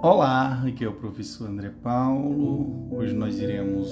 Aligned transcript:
Olá, 0.00 0.62
aqui 0.64 0.84
é 0.84 0.88
o 0.88 0.92
professor 0.92 1.48
André 1.48 1.70
Paulo. 1.70 2.88
Hoje 2.94 3.12
nós 3.12 3.36
iremos 3.40 3.90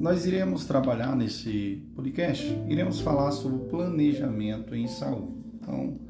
nós 0.00 0.24
iremos 0.24 0.64
trabalhar 0.64 1.14
nesse 1.14 1.86
podcast, 1.94 2.42
iremos 2.66 3.02
falar 3.02 3.30
sobre 3.32 3.68
planejamento 3.68 4.74
em 4.74 4.86
saúde. 4.86 5.44
Então, 5.60 6.00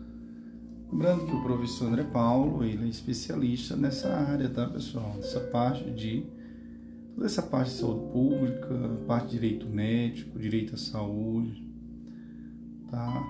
lembrando 0.92 1.26
que 1.26 1.34
o 1.34 1.42
professor 1.42 1.88
André 1.88 2.04
Paulo, 2.04 2.62
ele 2.62 2.84
é 2.84 2.88
especialista 2.88 3.74
nessa 3.74 4.08
área, 4.08 4.48
tá, 4.48 4.68
pessoal? 4.68 5.14
Nessa 5.16 5.40
parte 5.40 5.90
de 5.90 6.24
toda 7.12 7.26
essa 7.26 7.42
parte 7.42 7.72
de 7.72 7.78
saúde 7.78 8.12
pública, 8.12 9.00
parte 9.08 9.30
de 9.30 9.32
direito 9.32 9.68
médico, 9.68 10.38
direito 10.38 10.76
à 10.76 10.78
saúde, 10.78 11.68
tá? 12.88 13.24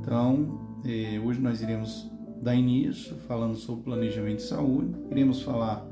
Então, 0.00 0.60
eh, 0.84 1.20
hoje 1.24 1.40
nós 1.40 1.62
iremos 1.62 2.10
dar 2.40 2.54
início 2.54 3.16
falando 3.26 3.56
sobre 3.56 3.84
planejamento 3.84 4.36
de 4.36 4.42
saúde. 4.42 4.94
Iremos 5.10 5.42
falar 5.42 5.86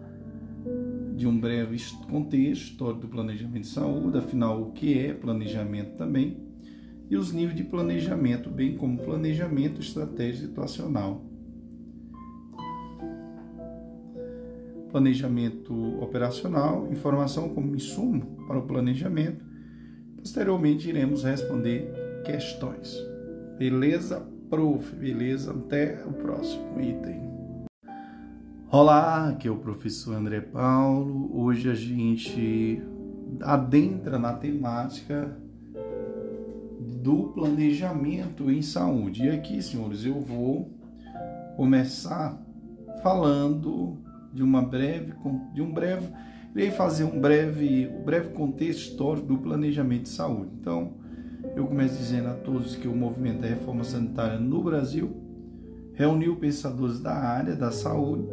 de 1.14 1.26
um 1.26 1.38
breve 1.38 1.76
contexto 2.08 2.70
histórico 2.70 3.02
do 3.02 3.08
planejamento 3.08 3.62
de 3.62 3.68
saúde, 3.68 4.18
afinal, 4.18 4.62
o 4.62 4.72
que 4.72 4.98
é 4.98 5.12
planejamento 5.12 5.96
também, 5.96 6.38
e 7.10 7.16
os 7.16 7.32
níveis 7.32 7.56
de 7.56 7.64
planejamento, 7.64 8.48
bem 8.48 8.76
como 8.76 8.98
planejamento 8.98 9.80
estratégico 9.80 10.48
situacional. 10.48 11.24
Planejamento 14.90 15.74
operacional, 16.00 16.88
informação 16.90 17.50
como 17.50 17.74
insumo 17.74 18.44
para 18.46 18.58
o 18.58 18.62
planejamento. 18.62 19.44
Posteriormente, 20.16 20.88
iremos 20.88 21.24
responder 21.24 21.92
questões. 22.24 22.96
Beleza? 23.58 24.37
Prof, 24.48 24.94
beleza? 24.96 25.52
Até 25.52 26.02
o 26.06 26.12
próximo 26.12 26.80
item. 26.80 27.28
Olá, 28.70 29.28
aqui 29.28 29.48
é 29.48 29.50
o 29.50 29.56
professor 29.56 30.14
André 30.14 30.40
Paulo. 30.40 31.30
Hoje 31.38 31.70
a 31.70 31.74
gente 31.74 32.82
adentra 33.42 34.18
na 34.18 34.32
temática 34.32 35.36
do 37.02 37.24
planejamento 37.34 38.50
em 38.50 38.62
saúde. 38.62 39.26
E 39.26 39.30
aqui, 39.30 39.62
senhores, 39.62 40.04
eu 40.04 40.20
vou 40.20 40.70
começar 41.56 42.40
falando 43.02 43.98
de 44.32 44.42
uma 44.42 44.62
breve 44.62 45.14
de 45.54 45.62
um 45.62 45.72
breve 45.72 46.08
irei 46.54 46.70
fazer 46.70 47.04
um 47.04 47.20
breve 47.20 47.88
um 47.88 48.02
breve 48.02 48.30
contexto 48.30 48.80
histórico 48.80 49.26
do 49.26 49.38
planejamento 49.38 50.02
de 50.02 50.08
saúde. 50.08 50.50
Então, 50.60 50.94
eu 51.56 51.66
começo 51.66 51.96
dizendo 51.96 52.28
a 52.28 52.34
todos 52.34 52.76
que 52.76 52.88
o 52.88 52.94
movimento 52.94 53.40
da 53.40 53.48
reforma 53.48 53.84
sanitária 53.84 54.38
no 54.38 54.62
Brasil 54.62 55.10
reuniu 55.94 56.36
pensadores 56.36 57.00
da 57.00 57.12
área 57.12 57.56
da 57.56 57.72
saúde, 57.72 58.28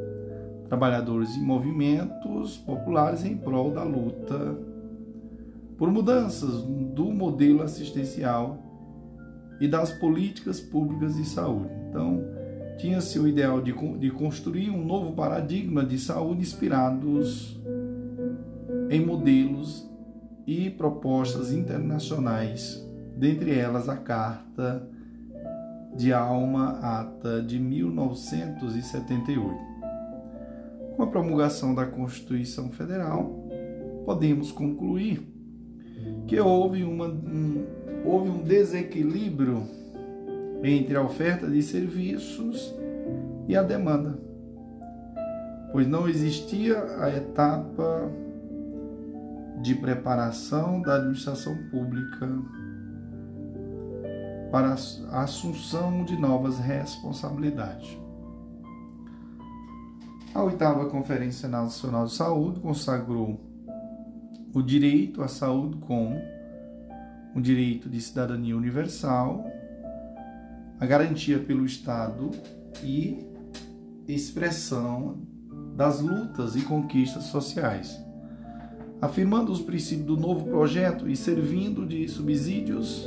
trabalhadores 0.70 1.36
e 1.36 1.40
movimentos 1.40 2.58
populares 2.58 3.26
em 3.26 3.36
prol 3.36 3.72
da 3.72 3.84
luta 3.84 4.56
por 5.78 5.92
mudanças 5.92 6.62
do 6.62 7.06
modelo 7.06 7.64
assistencial 7.64 8.60
e 9.60 9.68
das 9.68 9.92
políticas 9.92 10.60
públicas 10.60 11.16
de 11.16 11.26
saúde. 11.26 11.70
Então, 11.90 12.24
tinha-se 12.78 13.18
o 13.20 13.28
ideal 13.28 13.62
de, 13.62 13.74
de 13.98 14.12
construir 14.12 14.70
um 14.70 14.86
novo 14.86 15.14
paradigma 15.14 15.84
de 15.84 15.98
saúde 15.98 16.42
inspirados 16.42 17.60
em 18.90 19.04
modelos 19.04 19.90
e 20.46 20.70
propostas 20.70 21.52
internacionais 21.52 22.85
dentre 23.16 23.58
elas 23.58 23.88
a 23.88 23.96
Carta 23.96 24.86
de 25.96 26.12
Alma 26.12 26.78
Ata 26.82 27.42
de 27.42 27.58
1978. 27.58 29.58
Com 30.96 31.04
a 31.04 31.08
promulgação 31.08 31.74
da 31.74 31.86
Constituição 31.86 32.70
Federal, 32.70 33.48
podemos 34.06 34.52
concluir 34.52 35.26
que 36.28 36.40
houve, 36.40 36.84
uma, 36.84 37.08
um, 37.08 37.66
houve 38.06 38.30
um 38.30 38.44
desequilíbrio 38.44 39.64
entre 40.64 40.96
a 40.96 41.02
oferta 41.02 41.48
de 41.48 41.62
serviços 41.62 42.74
e 43.48 43.56
a 43.56 43.62
demanda, 43.62 44.18
pois 45.72 45.88
não 45.88 46.10
existia 46.10 46.78
a 47.00 47.16
etapa 47.16 48.12
de 49.62 49.76
preparação 49.76 50.82
da 50.82 50.96
administração 50.96 51.56
pública 51.72 52.28
para 54.56 54.74
a 55.12 55.24
assunção 55.24 56.06
de 56.06 56.16
novas 56.16 56.58
responsabilidades. 56.60 57.98
A 60.34 60.42
oitava 60.42 60.86
Conferência 60.86 61.50
Nacional 61.50 62.06
de 62.06 62.14
Saúde 62.14 62.62
consagrou 62.62 63.38
o 64.54 64.62
direito 64.62 65.22
à 65.22 65.28
saúde 65.28 65.76
como 65.80 66.16
um 67.36 67.42
direito 67.42 67.90
de 67.90 68.00
cidadania 68.00 68.56
universal, 68.56 69.46
a 70.80 70.86
garantia 70.86 71.38
pelo 71.38 71.66
Estado 71.66 72.32
e 72.82 73.28
expressão 74.08 75.18
das 75.76 76.00
lutas 76.00 76.56
e 76.56 76.62
conquistas 76.62 77.26
sociais, 77.26 78.02
afirmando 79.02 79.52
os 79.52 79.60
princípios 79.60 80.08
do 80.08 80.16
novo 80.16 80.46
projeto 80.46 81.10
e 81.10 81.18
servindo 81.18 81.86
de 81.86 82.08
subsídios 82.08 83.06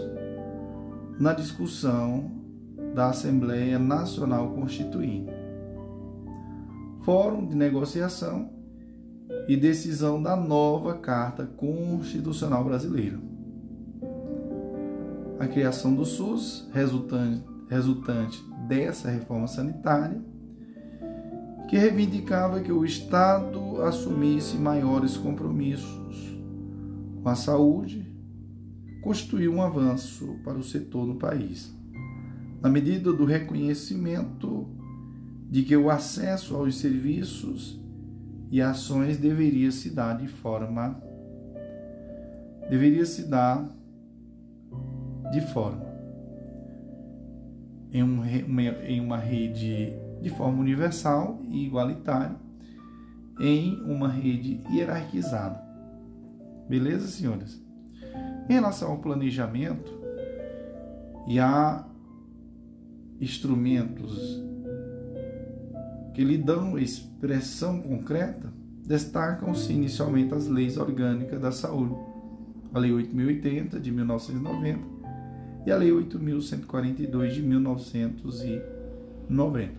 na 1.19 1.33
discussão 1.33 2.31
da 2.95 3.11
Assembleia 3.11 3.79
Nacional 3.79 4.51
Constituinte, 4.51 5.33
Fórum 7.03 7.47
de 7.47 7.57
Negociação 7.57 8.51
e 9.49 9.57
decisão 9.57 10.23
da 10.23 10.37
nova 10.37 10.95
Carta 10.95 11.45
Constitucional 11.45 12.65
Brasileira. 12.65 13.19
A 15.41 15.47
criação 15.47 15.95
do 15.95 16.05
SUS, 16.05 16.69
resultante, 16.73 17.45
resultante 17.69 18.43
dessa 18.69 19.11
reforma 19.11 19.47
sanitária, 19.47 20.21
que 21.69 21.77
reivindicava 21.77 22.61
que 22.61 22.73
o 22.73 22.85
Estado 22.85 23.83
assumisse 23.83 24.57
maiores 24.57 25.17
compromissos 25.17 26.39
com 27.23 27.29
a 27.29 27.35
saúde, 27.35 28.08
constituiu 29.09 29.55
um 29.55 29.63
avanço 29.63 30.39
para 30.45 30.59
o 30.59 30.63
setor 30.63 31.07
no 31.07 31.15
país, 31.15 31.75
na 32.61 32.69
medida 32.69 33.11
do 33.11 33.25
reconhecimento 33.25 34.69
de 35.49 35.63
que 35.63 35.75
o 35.75 35.89
acesso 35.89 36.55
aos 36.55 36.77
serviços 36.77 37.81
e 38.51 38.61
ações 38.61 39.17
deveria 39.17 39.73
se 39.73 39.89
dar 39.89 40.19
de 40.19 40.29
forma 40.29 41.03
deveria 42.69 43.07
se 43.07 43.23
dar 43.27 43.67
de 45.33 45.41
forma 45.55 45.87
em, 47.91 48.03
um, 48.03 48.23
em 48.27 49.01
uma 49.01 49.17
rede 49.17 49.95
de 50.21 50.29
forma 50.29 50.61
universal 50.61 51.41
e 51.49 51.65
igualitária 51.65 52.37
em 53.41 53.81
uma 53.85 54.09
rede 54.11 54.61
hierarquizada. 54.71 55.63
Beleza, 56.69 57.07
senhores? 57.07 57.68
Em 58.49 58.55
relação 58.55 58.93
ao 58.93 58.99
planejamento, 58.99 59.99
e 61.29 61.39
há 61.39 61.87
instrumentos 63.21 64.43
que 66.15 66.25
lhe 66.25 66.39
dão 66.39 66.79
expressão 66.79 67.83
concreta, 67.83 68.51
destacam-se 68.87 69.71
inicialmente 69.73 70.33
as 70.33 70.49
leis 70.49 70.79
orgânicas 70.79 71.39
da 71.39 71.53
saúde, 71.53 71.95
a 72.73 72.79
Lei 72.79 72.93
8080 72.93 73.79
de 73.79 73.93
1990 73.93 74.81
e 75.67 75.71
a 75.71 75.77
Lei 75.77 75.93
8142 75.93 77.35
de 77.35 77.43
1990. 77.43 79.75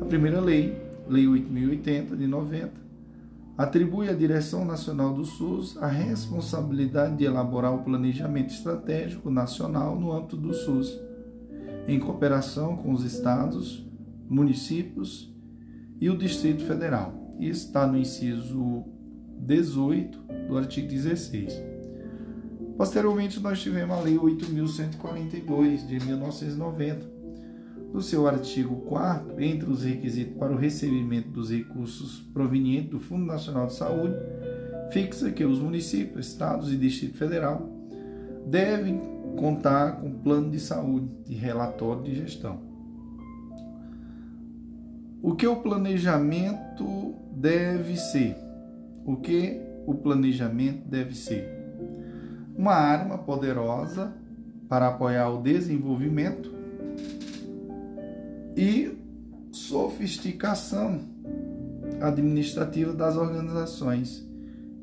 A 0.00 0.04
primeira 0.06 0.40
lei, 0.40 0.80
Lei 1.06 1.28
8080 1.28 2.16
de 2.16 2.26
90, 2.26 2.72
atribui 3.56 4.08
à 4.08 4.12
Direção 4.12 4.64
Nacional 4.64 5.12
do 5.12 5.24
SUS 5.24 5.76
a 5.76 5.86
responsabilidade 5.86 7.16
de 7.16 7.24
elaborar 7.24 7.74
o 7.74 7.82
planejamento 7.82 8.52
estratégico 8.52 9.30
nacional 9.30 9.98
no 9.98 10.12
âmbito 10.12 10.36
do 10.36 10.54
SUS, 10.54 10.98
em 11.86 11.98
cooperação 11.98 12.76
com 12.76 12.92
os 12.92 13.04
estados, 13.04 13.86
municípios 14.28 15.32
e 16.00 16.08
o 16.08 16.16
Distrito 16.16 16.64
Federal. 16.64 17.14
Isso 17.38 17.66
está 17.66 17.86
no 17.86 17.98
inciso 17.98 18.84
18 19.38 20.18
do 20.48 20.56
artigo 20.56 20.88
16. 20.88 21.72
Posteriormente, 22.76 23.38
nós 23.40 23.60
tivemos 23.60 23.96
a 23.96 24.00
Lei 24.00 24.16
8.142 24.16 25.86
de 25.86 26.00
1990, 26.04 27.11
no 27.92 28.00
seu 28.00 28.26
artigo 28.26 28.76
4 28.86 29.40
entre 29.42 29.70
os 29.70 29.84
requisitos 29.84 30.36
para 30.38 30.52
o 30.52 30.56
recebimento 30.56 31.28
dos 31.28 31.50
recursos 31.50 32.20
provenientes 32.32 32.90
do 32.90 32.98
Fundo 32.98 33.26
Nacional 33.26 33.66
de 33.66 33.74
Saúde, 33.74 34.14
fixa 34.90 35.30
que 35.30 35.44
os 35.44 35.58
municípios, 35.58 36.28
estados 36.28 36.72
e 36.72 36.76
Distrito 36.76 37.18
Federal 37.18 37.68
devem 38.46 38.98
contar 39.36 40.00
com 40.00 40.10
plano 40.10 40.50
de 40.50 40.58
saúde 40.58 41.08
e 41.28 41.34
relatório 41.34 42.02
de 42.02 42.14
gestão. 42.14 42.60
O 45.22 45.34
que 45.34 45.46
o 45.46 45.56
planejamento 45.56 47.14
deve 47.32 47.96
ser? 47.96 48.36
O 49.04 49.16
que 49.16 49.60
o 49.86 49.94
planejamento 49.94 50.88
deve 50.88 51.14
ser? 51.14 51.48
Uma 52.56 52.74
arma 52.74 53.18
poderosa 53.18 54.12
para 54.68 54.88
apoiar 54.88 55.28
o 55.28 55.42
desenvolvimento 55.42 56.52
e 58.56 58.96
sofisticação 59.50 61.00
administrativa 62.00 62.92
das 62.92 63.16
organizações 63.16 64.26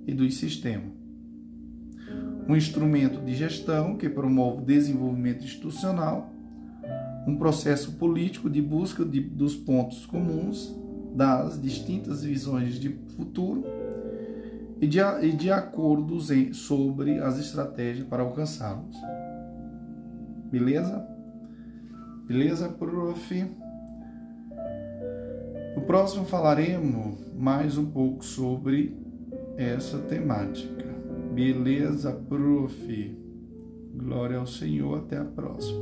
e 0.05 0.13
dos 0.13 0.37
sistemas. 0.37 0.91
Um 2.47 2.55
instrumento 2.55 3.21
de 3.21 3.35
gestão 3.35 3.95
que 3.95 4.09
promove 4.09 4.63
o 4.63 4.65
desenvolvimento 4.65 5.43
institucional, 5.43 6.31
um 7.27 7.35
processo 7.35 7.93
político 7.93 8.49
de 8.49 8.61
busca 8.61 9.05
de, 9.05 9.19
dos 9.19 9.55
pontos 9.55 10.05
comuns 10.05 10.75
das 11.15 11.61
distintas 11.61 12.23
visões 12.23 12.79
de 12.79 12.89
futuro 13.15 13.63
e 14.81 14.87
de, 14.87 14.99
e 15.21 15.31
de 15.31 15.51
acordos 15.51 16.31
em, 16.31 16.53
sobre 16.53 17.19
as 17.19 17.37
estratégias 17.37 18.07
para 18.07 18.23
alcançá-los. 18.23 18.95
Beleza? 20.49 21.18
Beleza, 22.29 22.69
prof? 22.69 23.55
No 25.75 25.81
próximo 25.81 26.25
falaremos 26.25 27.17
mais 27.35 27.75
um 27.75 27.87
pouco 27.87 28.23
sobre 28.23 28.95
essa 29.57 29.97
temática. 29.97 30.85
Beleza, 31.33 32.11
prof? 32.11 33.17
Glória 33.95 34.37
ao 34.37 34.45
Senhor, 34.45 34.99
até 34.99 35.17
a 35.17 35.25
próxima. 35.25 35.79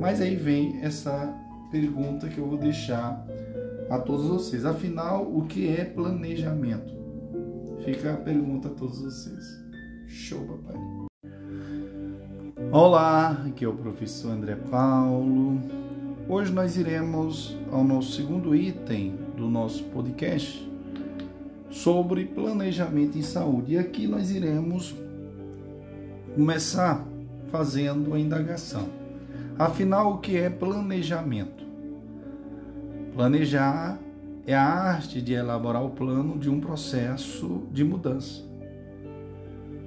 Mas 0.00 0.20
aí 0.20 0.34
vem 0.34 0.82
essa 0.82 1.32
pergunta 1.70 2.28
que 2.28 2.38
eu 2.38 2.48
vou 2.48 2.58
deixar 2.58 3.24
a 3.88 3.96
todos 3.96 4.26
vocês. 4.26 4.64
Afinal, 4.64 5.22
o 5.22 5.46
que 5.46 5.68
é 5.68 5.84
planejamento? 5.84 6.92
Fica 7.84 8.14
a 8.14 8.16
pergunta 8.16 8.66
a 8.66 8.72
todos 8.72 9.00
vocês. 9.00 9.44
Show, 10.08 10.40
papai. 10.40 10.76
Olá, 12.72 13.44
aqui 13.46 13.64
é 13.64 13.68
o 13.68 13.76
professor 13.76 14.32
André 14.32 14.56
Paulo. 14.56 15.83
Hoje 16.26 16.50
nós 16.50 16.78
iremos 16.78 17.54
ao 17.70 17.84
nosso 17.84 18.12
segundo 18.12 18.56
item 18.56 19.14
do 19.36 19.46
nosso 19.46 19.84
podcast 19.84 20.66
sobre 21.68 22.24
planejamento 22.24 23.18
em 23.18 23.22
saúde. 23.22 23.74
E 23.74 23.78
aqui 23.78 24.06
nós 24.06 24.30
iremos 24.30 24.94
começar 26.34 27.06
fazendo 27.48 28.14
a 28.14 28.18
indagação. 28.18 28.88
Afinal, 29.58 30.14
o 30.14 30.18
que 30.18 30.38
é 30.38 30.48
planejamento? 30.48 31.62
Planejar 33.12 33.98
é 34.46 34.54
a 34.54 34.64
arte 34.64 35.20
de 35.20 35.34
elaborar 35.34 35.84
o 35.84 35.90
plano 35.90 36.38
de 36.38 36.48
um 36.48 36.58
processo 36.58 37.64
de 37.70 37.84
mudança. 37.84 38.42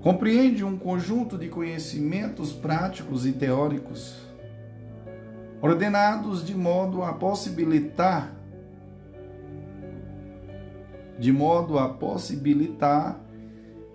Compreende 0.04 0.63
um 0.63 0.78
conjunto 0.78 1.36
de 1.36 1.48
conhecimentos 1.48 2.54
práticos 2.54 3.25
e 3.25 3.31
teóricos 3.31 4.27
ordenados 5.62 6.45
de 6.45 6.56
modo 6.56 7.04
a 7.04 7.13
possibilitar 7.13 8.38
de 11.19 11.31
modo 11.31 11.80
a 11.80 11.89
possibilitar 11.89 13.19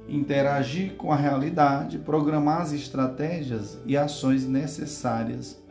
interagir 0.09 0.97
com 0.97 1.13
a 1.13 1.17
realidade, 1.17 1.99
programar 1.99 2.63
as 2.63 2.73
estratégias 2.73 3.79
e 3.87 3.97
ações 3.97 4.47
necessárias 4.47 5.63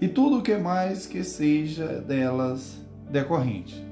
e 0.00 0.08
tudo 0.08 0.38
o 0.38 0.42
que 0.42 0.56
mais 0.56 1.06
que 1.06 1.22
seja 1.22 2.00
delas 2.00 2.76
decorrente, 3.08 3.86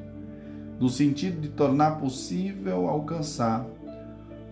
no 0.79 0.89
sentido 0.89 1.41
de 1.41 1.49
tornar 1.49 1.99
possível 1.99 2.89
alcançar 2.89 3.65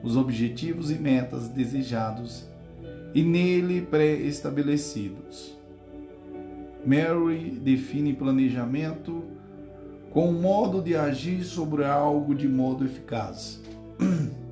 os 0.03 0.17
objetivos 0.17 0.91
e 0.91 0.95
metas 0.95 1.49
desejados 1.49 2.47
e 3.15 3.23
nele 3.23 3.83
pré-estabelecidos. 3.83 5.62
Mary 6.85 7.51
define 7.51 8.13
planejamento 8.13 9.25
com 10.11 10.29
um 10.29 10.41
modo 10.41 10.83
de 10.83 10.95
agir 10.95 11.45
sobre 11.45 11.85
algo 11.85 12.35
de 12.35 12.49
modo 12.49 12.85
eficaz. 12.85 13.63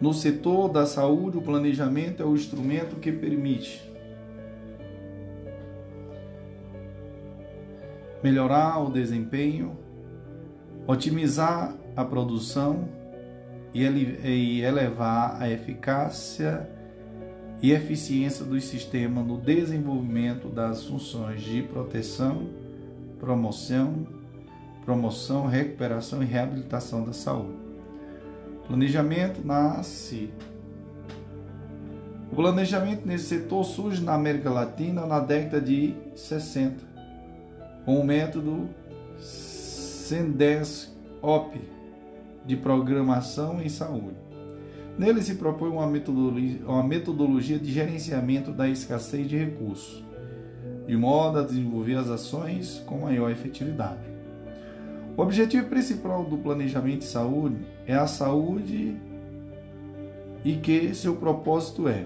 No 0.00 0.14
setor 0.14 0.68
da 0.68 0.86
saúde, 0.86 1.38
o 1.38 1.42
planejamento 1.42 2.22
é 2.22 2.24
o 2.24 2.36
instrumento 2.36 3.00
que 3.00 3.10
permite 3.10 3.82
melhorar 8.22 8.78
o 8.78 8.92
desempenho, 8.92 9.76
otimizar 10.86 11.74
a 11.96 12.04
produção 12.04 12.88
e 13.74 14.62
elevar 14.62 15.42
a 15.42 15.50
eficácia 15.50 16.77
e 17.60 17.72
eficiência 17.72 18.44
do 18.44 18.60
sistema 18.60 19.22
no 19.22 19.38
desenvolvimento 19.38 20.48
das 20.48 20.84
funções 20.84 21.40
de 21.42 21.62
proteção, 21.62 22.48
promoção, 23.18 24.06
promoção, 24.84 25.46
recuperação 25.46 26.22
e 26.22 26.26
reabilitação 26.26 27.04
da 27.04 27.12
saúde. 27.12 27.58
Planejamento 28.66 29.44
nasce. 29.44 30.30
O 32.30 32.36
planejamento 32.36 33.06
nesse 33.06 33.24
setor 33.24 33.64
surge 33.64 34.04
na 34.04 34.14
América 34.14 34.50
Latina 34.50 35.04
na 35.06 35.18
década 35.18 35.60
de 35.60 35.94
60, 36.14 36.76
com 37.84 37.98
o 37.98 38.04
método 38.04 38.68
SENDES-OP 40.08 40.98
de 42.46 42.56
programação 42.56 43.60
em 43.60 43.68
saúde. 43.68 44.27
Nele 44.98 45.22
se 45.22 45.36
propõe 45.36 45.70
uma 45.70 45.86
metodologia, 45.86 46.58
uma 46.66 46.82
metodologia 46.82 47.56
de 47.56 47.70
gerenciamento 47.70 48.50
da 48.50 48.68
escassez 48.68 49.28
de 49.28 49.36
recursos, 49.36 50.04
de 50.88 50.96
modo 50.96 51.38
a 51.38 51.42
desenvolver 51.42 51.94
as 51.94 52.08
ações 52.08 52.82
com 52.84 53.02
maior 53.02 53.30
efetividade. 53.30 54.02
O 55.16 55.22
objetivo 55.22 55.68
principal 55.68 56.24
do 56.24 56.36
planejamento 56.36 57.00
de 57.00 57.04
saúde 57.04 57.64
é 57.86 57.94
a 57.94 58.08
saúde 58.08 58.96
e 60.44 60.54
que 60.56 60.92
seu 60.94 61.14
propósito 61.14 61.88
é. 61.88 62.04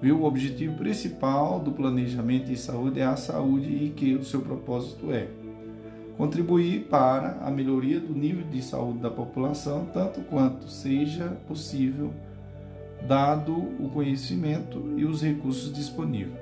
Viu? 0.00 0.20
O 0.20 0.24
objetivo 0.24 0.76
principal 0.78 1.60
do 1.60 1.72
planejamento 1.72 2.46
de 2.46 2.56
saúde 2.56 3.00
é 3.00 3.04
a 3.04 3.16
saúde 3.16 3.68
e 3.68 3.90
que 3.90 4.14
o 4.14 4.24
seu 4.24 4.40
propósito 4.40 5.12
é 5.12 5.26
contribuir 6.18 6.88
para 6.90 7.38
a 7.40 7.50
melhoria 7.50 7.98
do 7.98 8.12
nível 8.12 8.44
de 8.44 8.60
saúde 8.62 8.98
da 8.98 9.10
população, 9.10 9.86
tanto 9.94 10.20
quanto 10.22 10.68
seja 10.68 11.28
possível, 11.48 12.12
dado 13.06 13.54
o 13.54 13.88
conhecimento 13.88 14.92
e 14.98 15.04
os 15.06 15.22
recursos 15.22 15.72
disponíveis. 15.72 16.36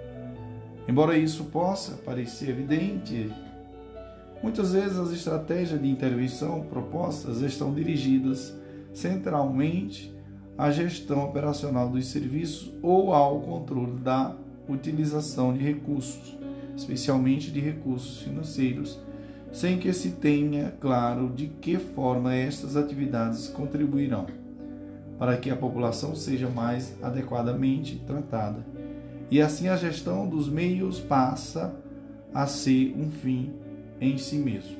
Embora 0.88 1.16
isso 1.16 1.44
possa 1.44 1.96
parecer 1.96 2.48
evidente, 2.48 3.30
Muitas 4.42 4.72
vezes 4.72 4.98
as 4.98 5.12
estratégias 5.12 5.80
de 5.80 5.88
intervenção 5.88 6.60
propostas 6.62 7.40
estão 7.40 7.72
dirigidas 7.72 8.54
centralmente 8.92 10.14
à 10.56 10.70
gestão 10.70 11.24
operacional 11.24 11.88
dos 11.88 12.06
serviços 12.06 12.72
ou 12.82 13.12
ao 13.12 13.40
controle 13.40 13.98
da 13.98 14.36
utilização 14.68 15.52
de 15.52 15.64
recursos, 15.64 16.36
especialmente 16.76 17.50
de 17.50 17.60
recursos 17.60 18.20
financeiros, 18.22 19.00
sem 19.56 19.78
que 19.78 19.90
se 19.94 20.10
tenha 20.10 20.70
claro 20.78 21.30
de 21.30 21.46
que 21.46 21.78
forma 21.78 22.34
estas 22.34 22.76
atividades 22.76 23.48
contribuirão 23.48 24.26
para 25.18 25.38
que 25.38 25.48
a 25.48 25.56
população 25.56 26.14
seja 26.14 26.46
mais 26.46 26.94
adequadamente 27.02 27.96
tratada. 28.06 28.66
E 29.30 29.40
assim 29.40 29.68
a 29.68 29.76
gestão 29.76 30.28
dos 30.28 30.46
meios 30.46 31.00
passa 31.00 31.74
a 32.34 32.46
ser 32.46 32.94
um 32.98 33.10
fim 33.10 33.54
em 33.98 34.18
si 34.18 34.36
mesmo. 34.36 34.76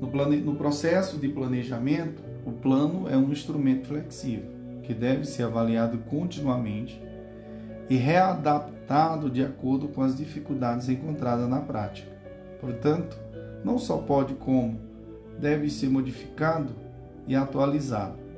No, 0.00 0.06
plane... 0.12 0.36
no 0.36 0.54
processo 0.54 1.18
de 1.18 1.28
planejamento, 1.28 2.22
o 2.46 2.52
plano 2.52 3.08
é 3.08 3.16
um 3.16 3.32
instrumento 3.32 3.88
flexível 3.88 4.48
que 4.84 4.94
deve 4.94 5.24
ser 5.24 5.42
avaliado 5.42 5.98
continuamente 6.08 7.02
e 7.90 7.96
readaptado 7.96 9.28
de 9.28 9.44
acordo 9.44 9.88
com 9.88 10.00
as 10.02 10.16
dificuldades 10.16 10.88
encontradas 10.88 11.48
na 11.48 11.60
prática. 11.60 12.10
Portanto, 12.60 13.18
não 13.62 13.78
só 13.78 13.98
pode, 13.98 14.34
como 14.34 14.80
deve 15.38 15.68
ser 15.68 15.90
modificado 15.90 16.72
e 17.26 17.36
atualizado 17.36 18.30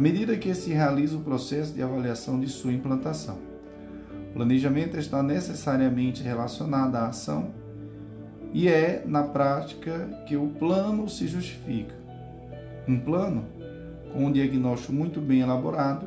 medida 0.00 0.34
que 0.38 0.54
se 0.54 0.72
realiza 0.72 1.14
o 1.18 1.20
processo 1.20 1.74
de 1.74 1.82
avaliação 1.82 2.40
de 2.40 2.48
sua 2.48 2.72
implantação. 2.72 3.36
Planejamento 4.32 4.96
está 4.96 5.22
necessariamente 5.22 6.22
relacionado 6.22 6.96
à 6.96 7.08
ação 7.08 7.50
e 8.54 8.66
é 8.66 9.02
na 9.04 9.24
prática 9.24 10.08
que 10.26 10.38
o 10.38 10.48
plano 10.58 11.06
se 11.06 11.28
justifica. 11.28 11.94
Um 12.88 12.98
plano 12.98 13.44
com 14.10 14.24
um 14.24 14.32
diagnóstico 14.32 14.90
muito 14.94 15.20
bem 15.20 15.40
elaborado 15.40 16.06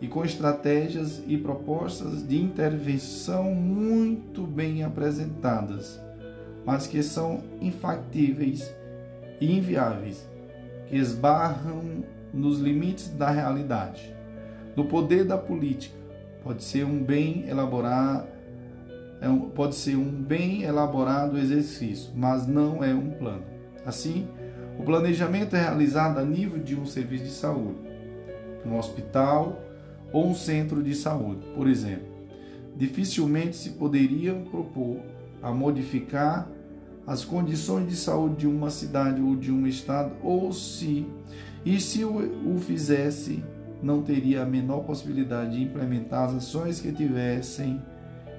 e 0.00 0.06
com 0.06 0.24
estratégias 0.24 1.22
e 1.26 1.36
propostas 1.36 2.26
de 2.26 2.40
intervenção 2.40 3.52
muito 3.52 4.42
bem 4.42 4.84
apresentadas, 4.84 6.00
mas 6.64 6.86
que 6.86 7.02
são 7.02 7.42
infactíveis 7.60 8.72
e 9.40 9.56
inviáveis, 9.56 10.28
que 10.86 10.96
esbarram 10.96 12.04
nos 12.32 12.60
limites 12.60 13.08
da 13.08 13.30
realidade. 13.30 14.14
Do 14.76 14.84
poder 14.84 15.24
da 15.24 15.36
política, 15.36 15.96
pode 16.42 16.62
ser 16.62 16.84
um 16.84 17.02
bem 17.02 17.48
elaborado, 17.48 18.28
é 19.20 19.28
pode 19.54 19.74
ser 19.74 19.96
um 19.96 20.10
bem 20.10 20.62
elaborado 20.62 21.36
exercício, 21.36 22.12
mas 22.14 22.46
não 22.46 22.84
é 22.84 22.94
um 22.94 23.10
plano. 23.10 23.42
Assim, 23.84 24.28
o 24.78 24.84
planejamento 24.84 25.56
é 25.56 25.60
realizado 25.60 26.18
a 26.18 26.24
nível 26.24 26.62
de 26.62 26.76
um 26.76 26.86
serviço 26.86 27.24
de 27.24 27.30
saúde, 27.30 27.80
um 28.64 28.76
hospital 28.76 29.58
ou 30.12 30.28
um 30.28 30.34
centro 30.34 30.82
de 30.82 30.94
saúde, 30.94 31.46
por 31.54 31.66
exemplo. 31.66 32.06
Dificilmente 32.76 33.56
se 33.56 33.70
poderia 33.70 34.34
propor 34.34 35.00
a 35.42 35.50
modificar 35.52 36.48
as 37.06 37.24
condições 37.24 37.88
de 37.88 37.96
saúde 37.96 38.36
de 38.36 38.46
uma 38.46 38.70
cidade 38.70 39.20
ou 39.20 39.34
de 39.34 39.50
um 39.50 39.66
estado, 39.66 40.12
ou 40.22 40.52
se 40.52 41.06
e 41.64 41.80
se 41.80 42.04
o 42.04 42.58
fizesse, 42.60 43.42
não 43.82 44.02
teria 44.02 44.42
a 44.42 44.46
menor 44.46 44.84
possibilidade 44.84 45.56
de 45.56 45.62
implementar 45.62 46.28
as 46.28 46.34
ações 46.34 46.80
que 46.80 46.92
tivessem 46.92 47.82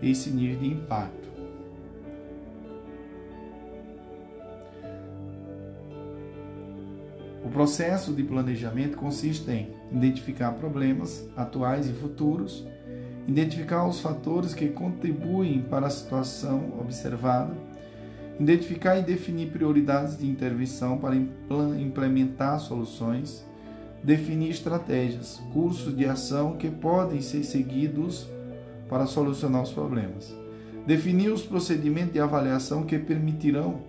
esse 0.02 0.30
nível 0.30 0.60
de 0.60 0.68
impacto. 0.68 1.19
O 7.44 7.50
processo 7.50 8.14
de 8.14 8.24
planejamento 8.24 8.98
consiste 8.98 9.50
em 9.50 9.70
identificar 9.92 10.52
problemas 10.54 11.28
atuais 11.36 11.88
e 11.88 11.94
futuros, 11.94 12.68
identificar 13.28 13.88
os 13.88 14.02
fatores 14.02 14.54
que 14.54 14.68
contribuem 14.68 15.62
para 15.62 15.88
a 15.88 15.90
situação 15.90 16.74
observada, 16.80 17.54
identificar 18.40 18.98
e 18.98 19.04
definir 19.04 19.52
prioridades 19.52 20.18
de 20.18 20.28
intervenção 20.28 20.98
para 20.98 21.16
implementar 21.16 22.60
soluções, 22.60 23.46
definir 24.04 24.50
estratégias, 24.50 25.42
cursos 25.54 25.96
de 25.96 26.06
ação 26.06 26.58
que 26.58 26.70
podem 26.70 27.22
ser 27.22 27.44
seguidos 27.44 28.28
para 28.90 29.06
solucionar 29.06 29.62
os 29.62 29.72
problemas, 29.72 30.34
definir 30.86 31.32
os 31.32 31.44
procedimentos 31.44 32.14
de 32.14 32.20
avaliação 32.20 32.84
que 32.84 32.98
permitirão 32.98 33.82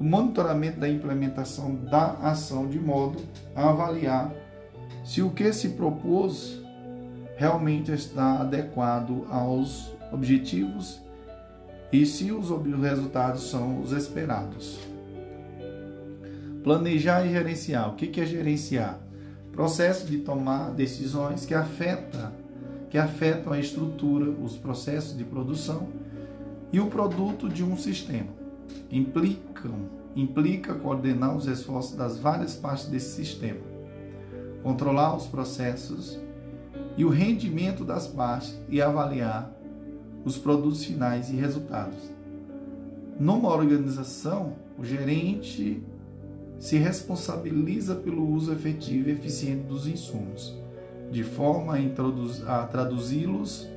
o 0.00 0.04
monitoramento 0.04 0.80
da 0.80 0.88
implementação 0.88 1.74
da 1.74 2.12
ação 2.22 2.66
de 2.66 2.80
modo 2.80 3.20
a 3.54 3.68
avaliar 3.68 4.32
se 5.04 5.20
o 5.20 5.30
que 5.30 5.52
se 5.52 5.70
propôs 5.70 6.58
realmente 7.36 7.92
está 7.92 8.40
adequado 8.40 9.26
aos 9.28 9.94
objetivos 10.10 10.98
e 11.92 12.06
se 12.06 12.32
os 12.32 12.48
resultados 12.80 13.50
são 13.50 13.82
os 13.82 13.92
esperados. 13.92 14.78
Planejar 16.64 17.26
e 17.26 17.30
gerenciar. 17.30 17.90
O 17.90 17.94
que 17.94 18.20
é 18.20 18.24
gerenciar? 18.24 18.98
Processo 19.52 20.06
de 20.06 20.18
tomar 20.18 20.70
decisões 20.70 21.44
que 21.44 21.54
afeta, 21.54 22.32
que 22.88 22.96
afetam 22.96 23.52
a 23.52 23.58
estrutura, 23.58 24.30
os 24.30 24.56
processos 24.56 25.16
de 25.16 25.24
produção 25.24 25.88
e 26.72 26.80
o 26.80 26.86
produto 26.86 27.48
de 27.48 27.64
um 27.64 27.76
sistema 27.76 28.39
implicam, 28.90 29.88
implica 30.14 30.74
coordenar 30.74 31.36
os 31.36 31.46
esforços 31.46 31.96
das 31.96 32.18
várias 32.18 32.54
partes 32.54 32.86
desse 32.86 33.14
sistema, 33.14 33.60
controlar 34.62 35.16
os 35.16 35.26
processos 35.26 36.18
e 36.96 37.04
o 37.04 37.08
rendimento 37.08 37.84
das 37.84 38.06
partes 38.06 38.58
e 38.68 38.82
avaliar 38.82 39.52
os 40.24 40.36
produtos 40.36 40.84
finais 40.84 41.30
e 41.30 41.36
resultados. 41.36 42.10
Numa 43.18 43.50
organização, 43.50 44.54
o 44.78 44.84
gerente 44.84 45.82
se 46.58 46.76
responsabiliza 46.76 47.94
pelo 47.94 48.28
uso 48.30 48.52
efetivo 48.52 49.08
e 49.08 49.12
eficiente 49.12 49.62
dos 49.62 49.86
insumos, 49.86 50.58
de 51.10 51.22
forma 51.22 51.74
a, 51.76 52.62
a 52.62 52.66
traduzi-los 52.66 53.68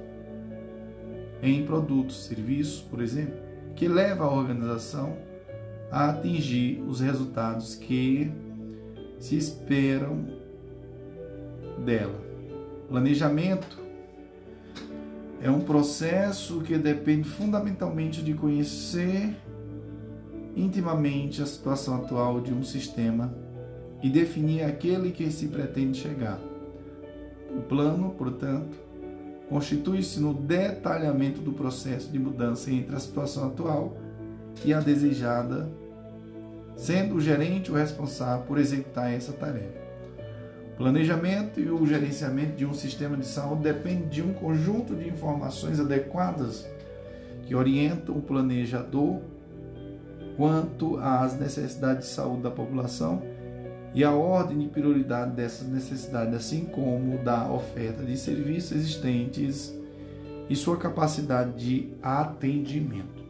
em 1.42 1.66
produtos, 1.66 2.26
serviços, 2.26 2.82
por 2.82 3.02
exemplo, 3.02 3.43
que 3.76 3.88
leva 3.88 4.26
a 4.26 4.32
organização 4.32 5.18
a 5.92 6.10
atingir 6.10 6.82
os 6.88 7.00
resultados 7.00 7.76
que 7.76 8.32
se 9.20 9.38
esperam 9.38 10.26
dela. 11.86 12.20
Planejamento 12.88 13.80
é 15.42 15.50
um 15.50 15.62
processo 15.62 16.62
que 16.62 16.78
depende 16.78 17.28
fundamentalmente 17.28 18.22
de 18.22 18.34
conhecer 18.34 19.36
intimamente 20.56 21.42
a 21.42 21.46
situação 21.46 21.96
atual 21.96 22.40
de 22.42 22.54
um 22.54 22.64
sistema 22.64 23.34
e 24.02 24.10
definir 24.10 24.64
aquele 24.64 25.12
que 25.12 25.32
se 25.32 25.48
pretende 25.48 25.98
chegar. 25.98 26.40
O 27.56 27.62
plano, 27.62 28.12
portanto, 28.12 28.78
constitui-se 29.54 30.20
no 30.20 30.34
detalhamento 30.34 31.40
do 31.40 31.54
processo 31.54 32.12
de 32.12 32.18
mudança 32.18 32.72
entre 32.72 32.96
a 32.96 33.00
situação 33.00 33.50
atual 33.50 33.96
e 34.66 34.74
a 34.74 34.80
desejada, 34.80 35.70
sendo 36.76 37.16
o 37.16 37.22
gerente 37.22 37.72
o 37.72 37.76
responsável 37.76 38.48
por 38.48 38.58
executar 38.58 39.14
essa 39.14 39.32
tarefa. 39.32 39.84
O 40.74 40.78
planejamento 40.78 41.60
e 41.60 41.70
o 41.70 41.86
gerenciamento 41.86 42.56
de 42.56 42.66
um 42.66 42.74
sistema 42.74 43.16
de 43.16 43.28
saúde 43.28 43.62
dependem 43.62 44.08
de 44.08 44.24
um 44.24 44.34
conjunto 44.34 44.96
de 44.96 45.08
informações 45.08 45.80
adequadas 45.80 46.68
que 47.44 47.54
orientam 47.54 48.18
o 48.18 48.22
planejador 48.24 49.22
quanto 50.36 50.98
às 50.98 51.38
necessidades 51.38 52.08
de 52.08 52.14
saúde 52.16 52.42
da 52.42 52.50
população 52.50 53.22
e 53.94 54.04
a 54.04 54.12
ordem 54.12 54.58
de 54.58 54.68
prioridade 54.68 55.32
dessas 55.32 55.68
necessidades, 55.68 56.34
assim 56.34 56.66
como 56.66 57.20
da 57.20 57.52
oferta 57.52 58.04
de 58.04 58.18
serviços 58.18 58.72
existentes 58.72 59.78
e 60.50 60.56
sua 60.56 60.78
capacidade 60.78 61.54
de 61.54 61.90
atendimento. 62.02 63.24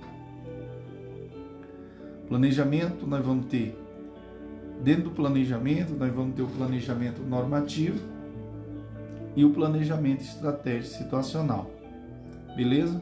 Planejamento, 2.28 3.06
nós 3.06 3.24
vamos 3.24 3.48
ter, 3.48 3.78
dentro 4.82 5.04
do 5.04 5.12
planejamento, 5.12 5.94
nós 5.94 6.14
vamos 6.14 6.36
ter 6.36 6.42
o 6.42 6.48
planejamento 6.48 7.22
normativo 7.22 8.00
e 9.36 9.44
o 9.44 9.52
planejamento 9.52 10.22
estratégico 10.22 10.96
situacional. 10.96 11.70
Beleza? 12.56 13.02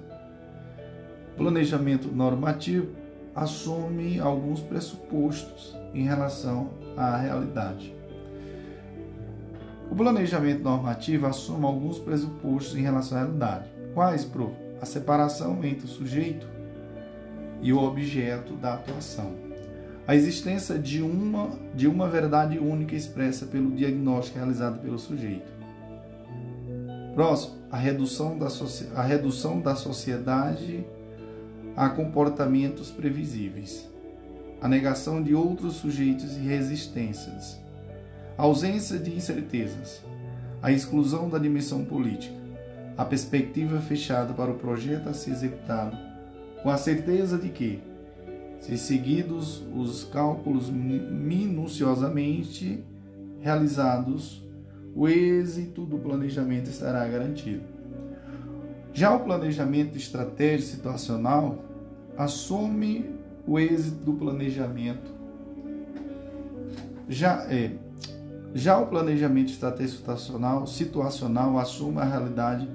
Planejamento 1.38 2.08
normativo 2.08 3.01
assume 3.36 4.20
alguns 4.20 4.62
pressupostos 4.62 5.76
em 5.94 6.04
relação 6.04 6.72
à 6.98 7.18
realidade. 7.18 7.96
O 9.90 9.96
planejamento 9.96 10.64
normativo 10.64 11.28
assume 11.28 11.66
alguns 11.66 12.00
pressupostos 12.00 12.78
em 12.78 12.82
relação 12.82 13.18
à 13.18 13.22
realidade. 13.22 13.70
Quais, 13.94 14.24
prof? 14.24 14.54
A 14.82 14.86
separação 14.86 15.64
entre 15.64 15.86
o 15.86 15.90
sujeito 15.90 16.48
e 17.62 17.72
o 17.72 17.80
objeto 17.84 18.54
da 18.54 18.74
atuação. 18.74 19.36
A 20.08 20.16
existência 20.16 20.80
de 20.80 21.02
uma, 21.02 21.50
de 21.76 21.88
uma 21.88 22.10
verdade 22.10 22.58
única 22.58 22.96
expressa 22.96 23.46
pelo 23.46 23.72
diagnóstico 23.72 24.40
realizado 24.40 24.80
pelo 24.80 24.98
sujeito. 24.98 25.52
Próximo, 27.14 27.58
a 27.70 27.78
redução 27.78 28.38
da, 28.38 28.48
a 28.96 29.04
redução 29.04 29.60
da 29.62 29.76
sociedade 29.76 30.86
a 31.76 31.90
comportamentos 31.90 32.92
previsíveis 32.92 33.90
a 34.62 34.68
negação 34.68 35.24
de 35.24 35.34
outros 35.34 35.78
sujeitos 35.78 36.38
e 36.38 36.42
resistências, 36.42 37.60
a 38.38 38.44
ausência 38.44 39.00
de 39.00 39.12
incertezas, 39.12 40.04
a 40.62 40.72
exclusão 40.72 41.28
da 41.28 41.40
dimensão 41.40 41.84
política, 41.84 42.36
a 42.96 43.04
perspectiva 43.04 43.82
fechada 43.82 44.36
para 44.36 44.52
o 44.52 44.60
projeto 44.60 45.10
a 45.10 45.16
ser 45.16 45.32
executado, 45.32 45.98
com 46.62 46.70
a 46.70 46.78
certeza 46.78 47.40
de 47.40 47.50
que, 47.50 47.82
se 48.60 48.78
seguidos 48.78 49.64
os 49.76 50.04
cálculos 50.04 50.70
minuciosamente 50.70 52.84
realizados, 53.40 54.46
o 54.94 55.08
êxito 55.08 55.86
do 55.86 55.98
planejamento 55.98 56.70
estará 56.70 57.08
garantido. 57.08 57.64
Já 58.94 59.16
o 59.16 59.20
planejamento 59.22 59.98
estratégico 59.98 60.72
situacional 60.72 61.58
assume 62.18 63.10
o 63.48 63.60
êxito 63.60 64.04
do 64.04 64.14
planejamento. 64.14 65.12
Já 67.08 67.44
é 67.50 67.72
já 68.54 68.78
o 68.78 68.88
planejamento 68.88 69.50
estratégico 69.50 70.00
situacional, 70.00 70.68
situacional 70.68 71.58
assume 71.58 72.00
a 72.00 72.04
realidade 72.04 72.70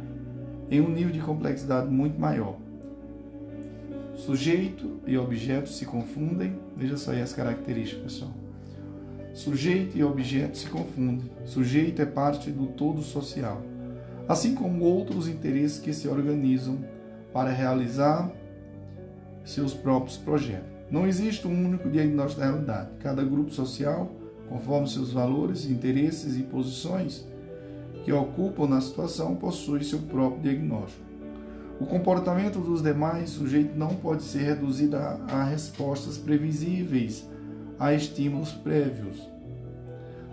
em 0.71 0.81
um 0.81 0.89
nível 0.89 1.13
de 1.13 1.21
complexidade 1.21 1.89
muito 1.89 2.19
maior. 2.19 2.57
Sujeito 4.15 5.01
e 5.07 5.19
objeto 5.19 5.69
se 5.69 5.85
confundem. 5.85 6.59
Veja 6.75 6.97
só 6.97 7.13
aí 7.13 7.21
as 7.21 7.35
características, 7.35 8.05
pessoal. 8.05 8.31
Sujeito 9.35 9.99
e 9.99 10.03
objeto 10.03 10.57
se 10.57 10.67
confundem. 10.67 11.31
Sujeito 11.45 12.01
é 12.01 12.07
parte 12.07 12.51
do 12.51 12.69
todo 12.69 13.03
social. 13.03 13.63
Assim 14.29 14.55
como 14.55 14.85
outros 14.85 15.29
interesses 15.29 15.79
que 15.79 15.93
se 15.93 16.09
organizam 16.09 16.79
para 17.33 17.51
realizar 17.51 18.31
seus 19.45 19.73
próprios 19.75 20.17
projetos. 20.17 20.69
Não 20.91 21.07
existe 21.07 21.47
um 21.47 21.67
único 21.67 21.89
diagnóstico 21.91 22.41
da 22.41 22.47
realidade. 22.47 22.91
Cada 23.01 23.25
grupo 23.25 23.51
social, 23.51 24.11
conforme 24.49 24.89
seus 24.89 25.13
valores, 25.13 25.69
interesses 25.69 26.37
e 26.37 26.43
posições 26.43 27.27
que 28.05 28.13
ocupam 28.13 28.69
na 28.69 28.81
situação, 28.81 29.35
possui 29.35 29.83
seu 29.85 30.01
próprio 30.01 30.43
diagnóstico. 30.43 31.05
O 31.81 31.85
comportamento 31.85 32.59
dos 32.59 32.83
demais 32.83 33.31
sujeitos 33.31 33.77
não 33.77 33.95
pode 33.97 34.23
ser 34.23 34.43
reduzido 34.43 34.97
a, 34.97 35.21
a 35.29 35.45
respostas 35.45 36.17
previsíveis 36.17 37.29
a 37.79 37.93
estímulos 37.93 38.53
prévios, 38.53 39.29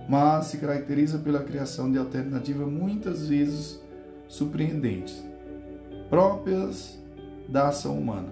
mas 0.08 0.46
se 0.48 0.58
caracteriza 0.58 1.18
pela 1.18 1.44
criação 1.44 1.92
de 1.92 1.98
alternativas 1.98 2.72
muitas 2.72 3.28
vezes 3.28 3.83
surpreendentes, 4.28 5.24
próprias 6.10 7.00
da 7.48 7.70
ação 7.70 7.98
humana. 7.98 8.30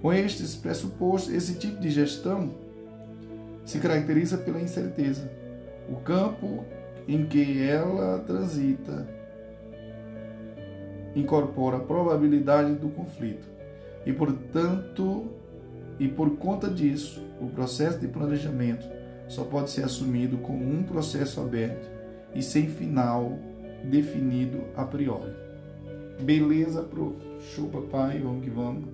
Com 0.00 0.12
estes 0.12 0.54
pressupostos, 0.54 1.32
esse 1.32 1.54
tipo 1.54 1.80
de 1.80 1.90
gestão 1.90 2.54
se 3.64 3.78
caracteriza 3.78 4.38
pela 4.38 4.60
incerteza. 4.60 5.30
O 5.88 5.96
campo 5.96 6.64
em 7.06 7.26
que 7.26 7.62
ela 7.62 8.18
transita 8.20 9.06
incorpora 11.14 11.78
a 11.78 11.80
probabilidade 11.80 12.74
do 12.74 12.88
conflito 12.88 13.48
e, 14.06 14.12
portanto, 14.12 15.26
e 15.98 16.08
por 16.08 16.36
conta 16.36 16.68
disso, 16.68 17.22
o 17.40 17.48
processo 17.48 17.98
de 17.98 18.08
planejamento 18.08 18.86
só 19.28 19.44
pode 19.44 19.70
ser 19.70 19.84
assumido 19.84 20.38
como 20.38 20.64
um 20.64 20.82
processo 20.82 21.40
aberto 21.40 21.90
e 22.34 22.42
sem 22.42 22.68
final 22.68 23.38
definido 23.84 24.62
a 24.76 24.84
priori. 24.84 25.32
Beleza, 26.22 26.82
prof. 26.82 27.16
Show, 27.54 27.68
papai. 27.68 28.18
Vamos 28.18 28.44
que 28.44 28.50
vamos. 28.50 28.84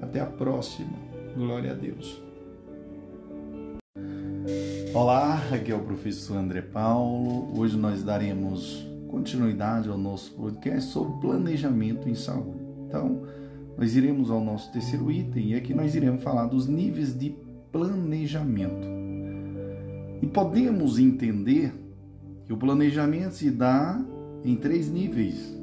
Até 0.00 0.20
a 0.20 0.26
próxima. 0.26 0.92
Glória 1.36 1.72
a 1.72 1.74
Deus. 1.74 2.22
Olá, 4.94 5.42
aqui 5.50 5.72
é 5.72 5.74
o 5.74 5.80
professor 5.80 6.36
André 6.36 6.60
Paulo. 6.60 7.58
Hoje 7.58 7.76
nós 7.76 8.02
daremos 8.02 8.86
continuidade 9.08 9.88
ao 9.88 9.96
nosso 9.96 10.32
podcast 10.32 10.90
sobre 10.90 11.20
planejamento 11.20 12.08
em 12.08 12.14
saúde. 12.14 12.60
Então, 12.86 13.22
nós 13.76 13.96
iremos 13.96 14.30
ao 14.30 14.44
nosso 14.44 14.70
terceiro 14.72 15.10
item 15.10 15.52
e 15.52 15.54
aqui 15.54 15.74
nós 15.74 15.94
iremos 15.94 16.22
falar 16.22 16.46
dos 16.46 16.66
níveis 16.66 17.18
de 17.18 17.34
planejamento. 17.72 18.86
E 20.20 20.26
podemos 20.26 20.98
entender 20.98 21.74
que 22.44 22.52
o 22.52 22.56
planejamento 22.56 23.32
se 23.32 23.50
dá 23.50 23.98
em 24.44 24.56
três 24.56 24.88
níveis. 24.90 25.54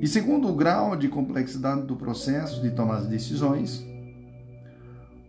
E 0.00 0.06
segundo 0.06 0.48
o 0.48 0.54
grau 0.54 0.96
de 0.96 1.08
complexidade 1.08 1.86
do 1.86 1.96
processo 1.96 2.60
de 2.60 2.70
tomar 2.70 3.02
decisões, 3.02 3.86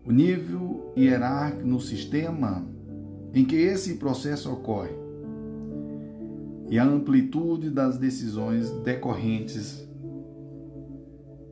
o 0.06 0.12
nível 0.12 0.92
hierárquico 0.98 1.68
no 1.68 1.80
sistema 1.80 2.66
em 3.34 3.46
que 3.46 3.56
esse 3.56 3.96
processo 3.96 4.52
ocorre 4.52 4.92
e 6.70 6.80
a 6.80 6.84
amplitude 6.84 7.70
das 7.70 7.98
decisões 7.98 8.70
decorrentes 8.84 9.88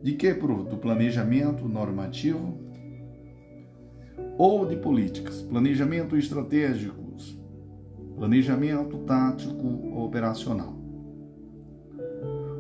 de 0.02 0.14
que 0.14 0.34
do 0.34 0.78
planejamento 0.78 1.68
normativo 1.68 2.58
ou 4.38 4.66
de 4.66 4.76
políticas, 4.78 5.42
planejamento 5.44 6.18
estratégicos, 6.18 7.01
planejamento 8.22 9.00
tático 9.00 9.98
operacional. 9.98 10.76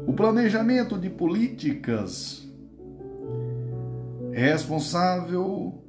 O 0.08 0.13
planejamento 0.13 0.98
de 0.98 1.08
políticas 1.08 2.51
é 4.33 4.40
responsável 4.40 5.79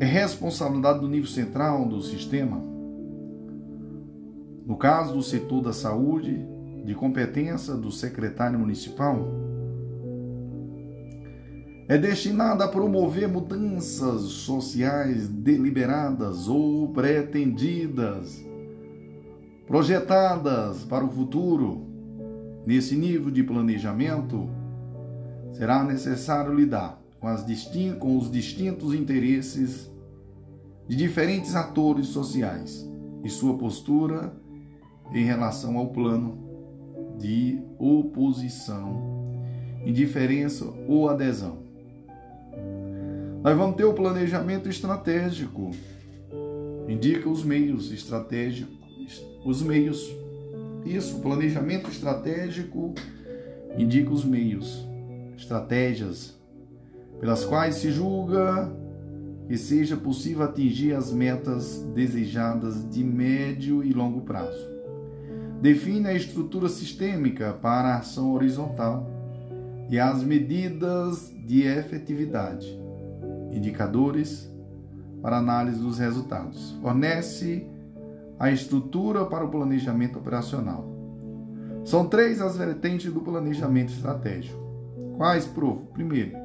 é 0.00 0.04
responsabilidade 0.06 1.00
do 1.00 1.08
nível 1.08 1.28
central 1.28 1.86
do 1.86 2.00
sistema. 2.00 2.56
No 4.64 4.78
caso 4.78 5.12
do 5.12 5.22
setor 5.22 5.60
da 5.60 5.74
saúde, 5.74 6.42
de 6.86 6.94
competência 6.94 7.74
do 7.74 7.92
secretário 7.92 8.58
municipal, 8.58 9.18
é 11.88 11.96
destinada 11.96 12.64
a 12.64 12.68
promover 12.68 13.28
mudanças 13.28 14.22
sociais 14.22 15.28
deliberadas 15.28 16.48
ou 16.48 16.88
pretendidas, 16.88 18.44
projetadas 19.66 20.82
para 20.84 21.04
o 21.04 21.08
futuro. 21.08 21.86
Nesse 22.66 22.96
nível 22.96 23.30
de 23.30 23.44
planejamento, 23.44 24.48
será 25.52 25.84
necessário 25.84 26.52
lidar 26.52 27.00
com, 27.20 27.28
com 28.00 28.18
os 28.18 28.30
distintos 28.30 28.92
interesses 28.92 29.88
de 30.88 30.96
diferentes 30.96 31.54
atores 31.54 32.08
sociais 32.08 32.84
e 33.22 33.30
sua 33.30 33.56
postura 33.56 34.34
em 35.12 35.24
relação 35.24 35.78
ao 35.78 35.88
plano 35.88 36.36
de 37.16 37.62
oposição, 37.78 39.32
indiferença 39.84 40.64
ou 40.88 41.08
adesão. 41.08 41.65
Nós 43.42 43.56
vamos 43.56 43.76
ter 43.76 43.84
o 43.84 43.94
planejamento 43.94 44.68
estratégico, 44.68 45.70
indica 46.88 47.28
os 47.28 47.44
meios 47.44 47.92
estratégicos, 47.92 49.24
os 49.44 49.62
meios. 49.62 50.10
Isso, 50.84 51.20
planejamento 51.20 51.90
estratégico 51.90 52.94
indica 53.76 54.10
os 54.10 54.24
meios, 54.24 54.86
estratégias 55.36 56.36
pelas 57.20 57.44
quais 57.44 57.76
se 57.76 57.90
julga 57.90 58.70
que 59.46 59.56
seja 59.56 59.96
possível 59.96 60.44
atingir 60.44 60.92
as 60.94 61.12
metas 61.12 61.80
desejadas 61.94 62.88
de 62.90 63.04
médio 63.04 63.84
e 63.84 63.92
longo 63.92 64.22
prazo. 64.22 64.76
Define 65.62 66.08
a 66.08 66.14
estrutura 66.14 66.68
sistêmica 66.68 67.52
para 67.52 67.94
a 67.94 67.98
ação 67.98 68.32
horizontal 68.32 69.08
e 69.88 69.98
as 69.98 70.22
medidas 70.22 71.32
de 71.46 71.62
efetividade, 71.62 72.66
indicadores 73.56 74.50
para 75.22 75.38
análise 75.38 75.80
dos 75.80 75.98
resultados. 75.98 76.76
Fornece 76.82 77.66
a 78.38 78.50
estrutura 78.50 79.24
para 79.24 79.44
o 79.44 79.48
planejamento 79.48 80.18
operacional. 80.18 80.84
São 81.84 82.06
três 82.06 82.40
as 82.40 82.56
vertentes 82.56 83.12
do 83.12 83.20
planejamento 83.20 83.92
estratégico. 83.92 84.58
Quais, 85.16 85.46
prof? 85.46 85.82
Primeiro, 85.92 86.36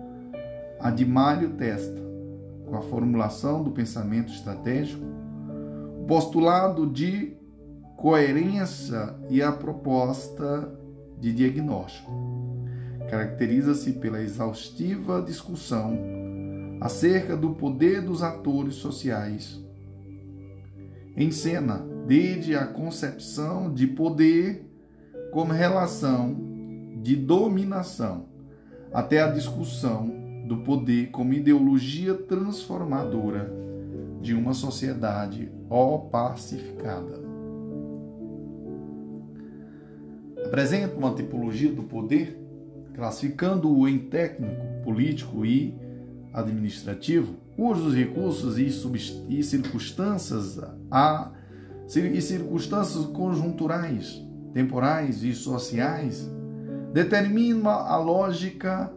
a 0.79 0.89
de 0.89 1.05
Mário 1.05 1.49
Testa, 1.51 2.01
com 2.65 2.75
a 2.75 2.81
formulação 2.81 3.63
do 3.63 3.71
pensamento 3.71 4.31
estratégico, 4.31 5.03
o 5.99 6.05
postulado 6.05 6.87
de 6.87 7.35
coerência 7.97 9.13
e 9.29 9.43
a 9.43 9.51
proposta 9.51 10.71
de 11.19 11.33
diagnóstico. 11.33 12.11
Caracteriza-se 13.09 13.93
pela 13.93 14.21
exaustiva 14.21 15.21
discussão 15.21 16.20
acerca 16.81 17.37
do 17.37 17.51
poder 17.51 18.01
dos 18.01 18.23
atores 18.23 18.73
sociais 18.75 19.63
em 21.15 21.29
cena, 21.29 21.85
desde 22.07 22.55
a 22.55 22.65
concepção 22.65 23.71
de 23.71 23.85
poder 23.85 24.65
como 25.31 25.53
relação 25.53 26.35
de 27.03 27.15
dominação 27.15 28.25
até 28.91 29.21
a 29.21 29.29
discussão 29.29 30.11
do 30.47 30.57
poder 30.57 31.11
como 31.11 31.33
ideologia 31.33 32.15
transformadora 32.15 33.53
de 34.19 34.33
uma 34.33 34.53
sociedade 34.53 35.51
opacificada. 35.69 37.21
Apresenta 40.45 40.95
uma 40.97 41.13
tipologia 41.13 41.71
do 41.71 41.83
poder, 41.83 42.37
classificando-o 42.93 43.87
em 43.87 43.99
técnico, 43.99 44.83
político 44.83 45.45
e 45.45 45.73
administrativo, 46.33 47.35
cujos 47.55 47.93
recursos 47.93 48.57
e, 48.57 49.43
circunstâncias 49.43 50.59
a, 50.89 51.31
e 51.95 52.21
circunstâncias 52.21 53.05
conjunturais, 53.05 54.23
temporais 54.53 55.23
e 55.23 55.33
sociais 55.33 56.29
determinam 56.93 57.69
a 57.69 57.97
lógica 57.97 58.91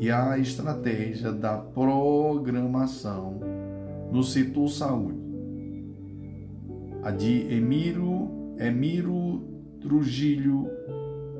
e 0.00 0.10
a 0.10 0.38
estratégia 0.38 1.32
da 1.32 1.56
programação 1.56 3.40
no 4.10 4.22
setor 4.22 4.68
saúde. 4.68 5.22
A 7.02 7.10
de 7.10 7.52
Emiro, 7.54 8.30
Emiro 8.58 9.42
Trujillo, 9.80 10.68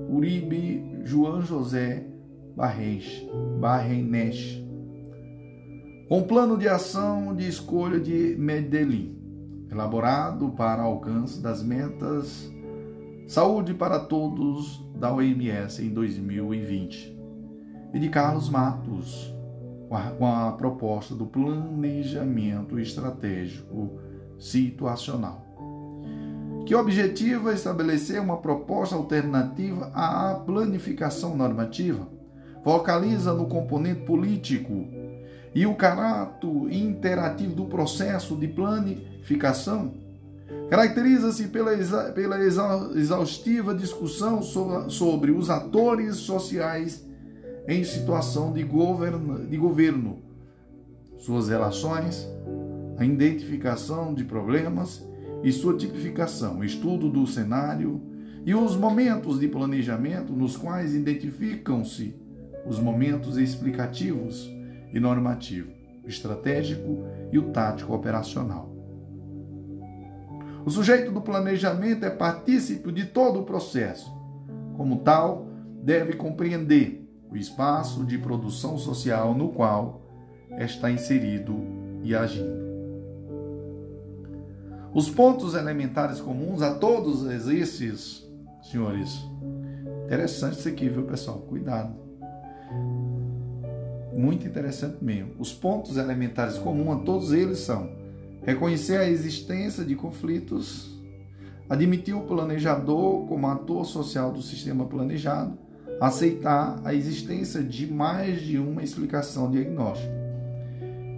Uribe, 0.09 1.01
João 1.05 1.41
José 1.41 2.07
Barrenes, 2.57 3.27
Barrenes, 3.61 4.62
com 6.13 6.23
plano 6.25 6.59
de 6.59 6.69
ação 6.69 7.35
de 7.35 7.49
escolha 7.49 7.99
de 7.99 8.37
Medellín, 8.39 9.17
elaborado 9.71 10.51
para 10.51 10.83
alcance 10.83 11.41
das 11.41 11.63
metas 11.63 12.53
Saúde 13.27 13.73
para 13.73 13.99
Todos 13.99 14.85
da 14.95 15.11
OMS 15.11 15.83
em 15.83 15.89
2020, 15.89 17.19
e 17.95 17.99
de 17.99 18.11
Carlos 18.11 18.51
Matos, 18.51 19.35
com 20.19 20.27
a 20.27 20.53
proposta 20.53 21.15
do 21.15 21.25
Planejamento 21.25 22.79
Estratégico 22.79 23.99
Situacional, 24.39 25.47
que 26.67 26.75
objetiva 26.75 27.55
estabelecer 27.55 28.21
uma 28.21 28.37
proposta 28.37 28.95
alternativa 28.95 29.91
à 29.95 30.35
planificação 30.45 31.35
normativa, 31.35 32.07
focaliza 32.63 33.33
no 33.33 33.47
componente 33.47 34.03
político 34.03 35.01
e 35.55 35.67
o 35.67 35.75
caráter 35.75 36.49
interativo 36.71 37.55
do 37.55 37.67
processo 37.67 38.37
de 38.37 38.49
planificação 38.49 40.03
Caracteriza-se 40.73 41.49
pela, 41.49 41.75
exa 41.75 42.13
pela 42.13 42.39
exaustiva 42.41 43.75
discussão 43.75 44.41
sobre, 44.43 44.91
sobre 44.91 45.31
os 45.31 45.51
atores 45.51 46.17
sociais 46.17 47.07
em 47.69 47.85
situação 47.85 48.53
de, 48.53 48.65
de 48.65 49.57
governo, 49.59 50.23
suas 51.19 51.49
relações, 51.49 52.27
a 52.97 53.05
identificação 53.05 54.15
de 54.15 54.25
problemas 54.25 55.07
e 55.43 55.53
sua 55.53 55.77
tipificação, 55.77 56.65
estudo 56.65 57.11
do 57.11 57.27
cenário 57.27 58.01
e 58.47 58.55
os 58.55 58.75
momentos 58.75 59.39
de 59.39 59.49
planejamento 59.49 60.33
nos 60.33 60.57
quais 60.57 60.95
identificam-se 60.95 62.17
os 62.67 62.79
momentos 62.79 63.37
explicativos 63.37 64.51
e 64.93 65.01
normativo, 65.01 65.71
estratégico 66.07 67.05
e 67.31 67.39
o 67.39 67.51
tático 67.51 67.95
operacional. 67.95 68.71
O 70.65 70.71
sujeito 70.71 71.11
do 71.11 71.21
planejamento 71.21 72.05
é 72.05 72.11
partícipe 72.11 72.93
de 72.93 73.07
todo 73.07 73.41
o 73.41 73.45
processo. 73.45 74.13
Como 74.77 75.01
tal, 75.01 75.47
deve 75.83 76.13
compreender 76.13 77.09
o 77.31 77.37
espaço 77.37 78.05
de 78.05 78.19
produção 78.19 78.79
social 78.79 79.35
no 79.35 79.49
qual 79.49 80.03
está 80.59 80.91
inserido 80.91 81.57
e 82.03 82.15
agindo. 82.15 82.63
Os 84.95 85.09
pontos 85.09 85.55
elementares 85.55 86.21
comuns 86.21 86.61
a 86.61 86.75
todos 86.75 87.25
esses, 87.49 88.31
senhores, 88.71 89.19
interessante 90.05 90.59
isso 90.59 90.69
aqui, 90.69 90.89
viu, 90.89 91.05
pessoal? 91.05 91.39
Cuidado. 91.39 92.02
Muito 94.15 94.47
interessante 94.47 95.03
mesmo. 95.03 95.33
Os 95.39 95.53
pontos 95.53 95.97
elementares 95.97 96.59
comuns 96.59 97.01
a 97.01 97.05
todos 97.05 97.33
eles 97.33 97.59
são 97.59 97.91
reconhecer 98.43 98.97
a 98.97 99.09
existência 99.09 99.85
de 99.85 99.95
conflitos, 99.95 101.01
admitir 101.69 102.15
o 102.15 102.23
planejador 102.23 103.27
como 103.27 103.47
ator 103.47 103.87
social 103.87 104.33
do 104.33 104.43
sistema 104.43 104.85
planejado, 104.85 105.57
aceitar 106.01 106.81
a 106.85 106.93
existência 106.93 107.63
de 107.63 107.87
mais 107.87 108.41
de 108.43 108.59
uma 108.59 108.83
explicação 108.83 109.51
diagnóstica 109.51 110.13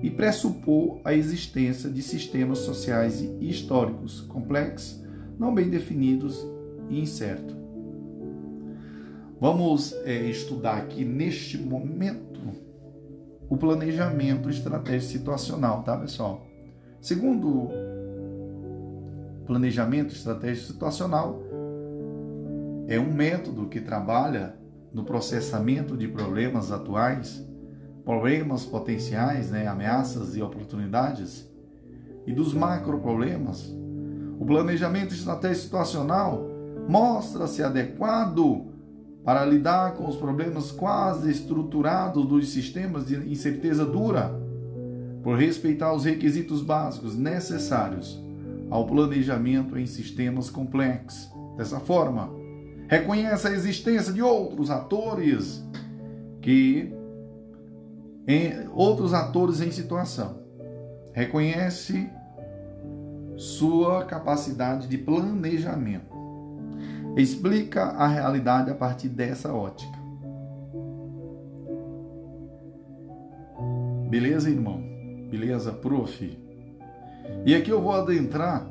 e 0.02 0.10
pressupor 0.10 1.00
a 1.02 1.14
existência 1.14 1.88
de 1.88 2.02
sistemas 2.02 2.58
sociais 2.58 3.22
e 3.22 3.48
históricos 3.48 4.20
complexos, 4.20 5.02
não 5.38 5.54
bem 5.54 5.70
definidos 5.70 6.46
e 6.90 7.00
incertos. 7.00 7.56
Vamos 9.40 9.94
é, 10.04 10.28
estudar 10.28 10.76
aqui 10.76 11.04
neste 11.04 11.56
momento 11.56 12.34
o 13.48 13.56
planejamento 13.56 14.48
estratégico 14.48 15.12
situacional, 15.12 15.82
tá, 15.82 15.96
pessoal? 15.96 16.46
Segundo 17.00 17.68
planejamento 19.46 20.14
estratégico 20.14 20.72
situacional, 20.72 21.42
é 22.88 22.98
um 22.98 23.12
método 23.12 23.68
que 23.68 23.80
trabalha 23.80 24.54
no 24.92 25.04
processamento 25.04 25.96
de 25.96 26.08
problemas 26.08 26.70
atuais, 26.70 27.46
problemas 28.04 28.64
potenciais, 28.64 29.50
né, 29.50 29.66
ameaças 29.66 30.36
e 30.36 30.42
oportunidades, 30.42 31.50
e 32.26 32.32
dos 32.32 32.54
macroproblemas. 32.54 33.74
O 34.38 34.44
planejamento 34.44 35.14
estratégico 35.14 35.64
situacional 35.64 36.46
mostra-se 36.88 37.62
adequado 37.62 38.73
para 39.24 39.44
lidar 39.44 39.94
com 39.94 40.06
os 40.06 40.16
problemas 40.16 40.70
quase 40.70 41.30
estruturados 41.30 42.26
dos 42.26 42.50
sistemas 42.50 43.06
de 43.06 43.16
incerteza 43.30 43.84
dura 43.84 44.30
por 45.22 45.38
respeitar 45.38 45.94
os 45.94 46.04
requisitos 46.04 46.60
básicos 46.60 47.16
necessários 47.16 48.22
ao 48.70 48.86
planejamento 48.86 49.78
em 49.78 49.86
sistemas 49.86 50.50
complexos. 50.50 51.32
Dessa 51.56 51.80
forma, 51.80 52.30
reconhece 52.88 53.48
a 53.48 53.52
existência 53.52 54.12
de 54.12 54.20
outros 54.20 54.70
atores 54.70 55.64
que 56.42 56.92
em, 58.26 58.68
outros 58.74 59.14
atores 59.14 59.60
em 59.60 59.70
situação. 59.70 60.42
Reconhece 61.12 62.10
sua 63.36 64.04
capacidade 64.04 64.88
de 64.88 64.98
planejamento. 64.98 66.13
Explica 67.16 67.84
a 67.84 68.06
realidade 68.06 68.70
a 68.70 68.74
partir 68.74 69.08
dessa 69.08 69.52
ótica. 69.52 69.98
Beleza, 74.08 74.50
irmão? 74.50 74.82
Beleza, 75.30 75.72
prof? 75.72 76.38
E 77.46 77.54
aqui 77.54 77.70
eu 77.70 77.80
vou 77.80 77.92
adentrar 77.92 78.68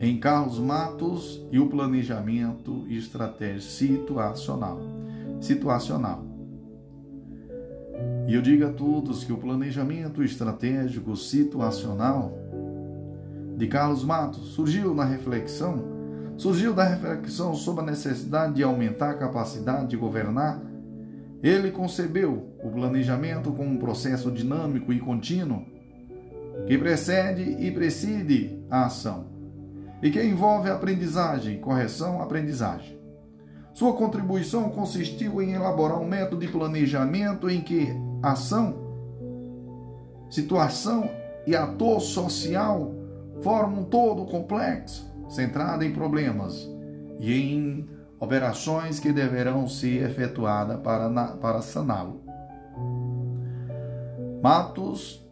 em 0.00 0.18
Carlos 0.18 0.58
Matos 0.58 1.44
e 1.50 1.58
o 1.58 1.68
planejamento 1.68 2.84
e 2.88 2.96
estratégia 2.96 3.60
situacional. 3.60 4.78
Situacional. 5.40 6.24
E 8.28 8.34
eu 8.34 8.42
digo 8.42 8.66
a 8.66 8.72
todos 8.72 9.24
que 9.24 9.32
o 9.32 9.38
planejamento 9.38 10.22
estratégico 10.22 11.16
situacional 11.16 12.32
de 13.56 13.66
Carlos 13.68 14.04
Matos 14.04 14.48
surgiu 14.48 14.94
na 14.94 15.04
reflexão, 15.04 15.95
surgiu 16.36 16.74
da 16.74 16.84
reflexão 16.84 17.54
sobre 17.54 17.82
a 17.82 17.86
necessidade 17.86 18.54
de 18.54 18.62
aumentar 18.62 19.10
a 19.10 19.18
capacidade 19.18 19.88
de 19.88 19.96
governar 19.96 20.60
ele 21.42 21.70
concebeu 21.70 22.50
o 22.62 22.70
planejamento 22.70 23.52
como 23.52 23.70
um 23.70 23.78
processo 23.78 24.30
dinâmico 24.30 24.92
e 24.92 24.98
contínuo 24.98 25.64
que 26.66 26.76
precede 26.78 27.42
e 27.42 27.70
preside 27.70 28.58
a 28.70 28.86
ação 28.86 29.26
e 30.02 30.10
que 30.10 30.22
envolve 30.22 30.68
aprendizagem, 30.68 31.60
correção, 31.60 32.20
aprendizagem. 32.20 32.98
Sua 33.72 33.92
contribuição 33.92 34.70
consistiu 34.70 35.40
em 35.40 35.52
elaborar 35.52 36.00
um 36.00 36.08
método 36.08 36.40
de 36.40 36.48
planejamento 36.48 37.48
em 37.48 37.60
que 37.60 37.88
ação, 38.22 38.74
situação 40.30 41.08
e 41.46 41.54
ator 41.54 42.00
social 42.00 42.94
formam 43.42 43.82
um 43.82 43.84
todo 43.84 44.24
complexo, 44.24 45.06
centrado 45.28 45.84
em 45.84 45.92
problemas 45.92 46.68
e 47.18 47.32
em 47.32 47.88
operações 48.18 48.98
que 48.98 49.12
deverão 49.12 49.68
ser 49.68 50.02
efetuadas 50.08 50.80
para, 50.80 51.08
para 51.36 51.62
saná-lo. 51.62 52.22
Matos 54.42 55.24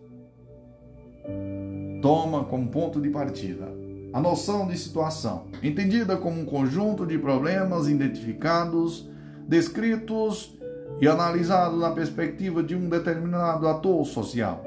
toma 2.03 2.45
como 2.45 2.69
ponto 2.69 3.01
de 3.01 3.09
partida 3.09 3.85
a 4.15 4.21
noção 4.21 4.69
de 4.69 4.79
situação, 4.79 5.47
entendida 5.61 6.17
como 6.17 6.41
um 6.41 6.45
conjunto 6.45 7.05
de 7.05 7.19
problemas 7.19 7.89
identificados, 7.89 9.11
descritos 9.49 10.57
e 11.01 11.09
analisados 11.09 11.81
na 11.81 11.91
perspectiva 11.91 12.63
de 12.63 12.77
um 12.77 12.89
determinado 12.89 13.67
ator 13.67 14.07
social. 14.07 14.65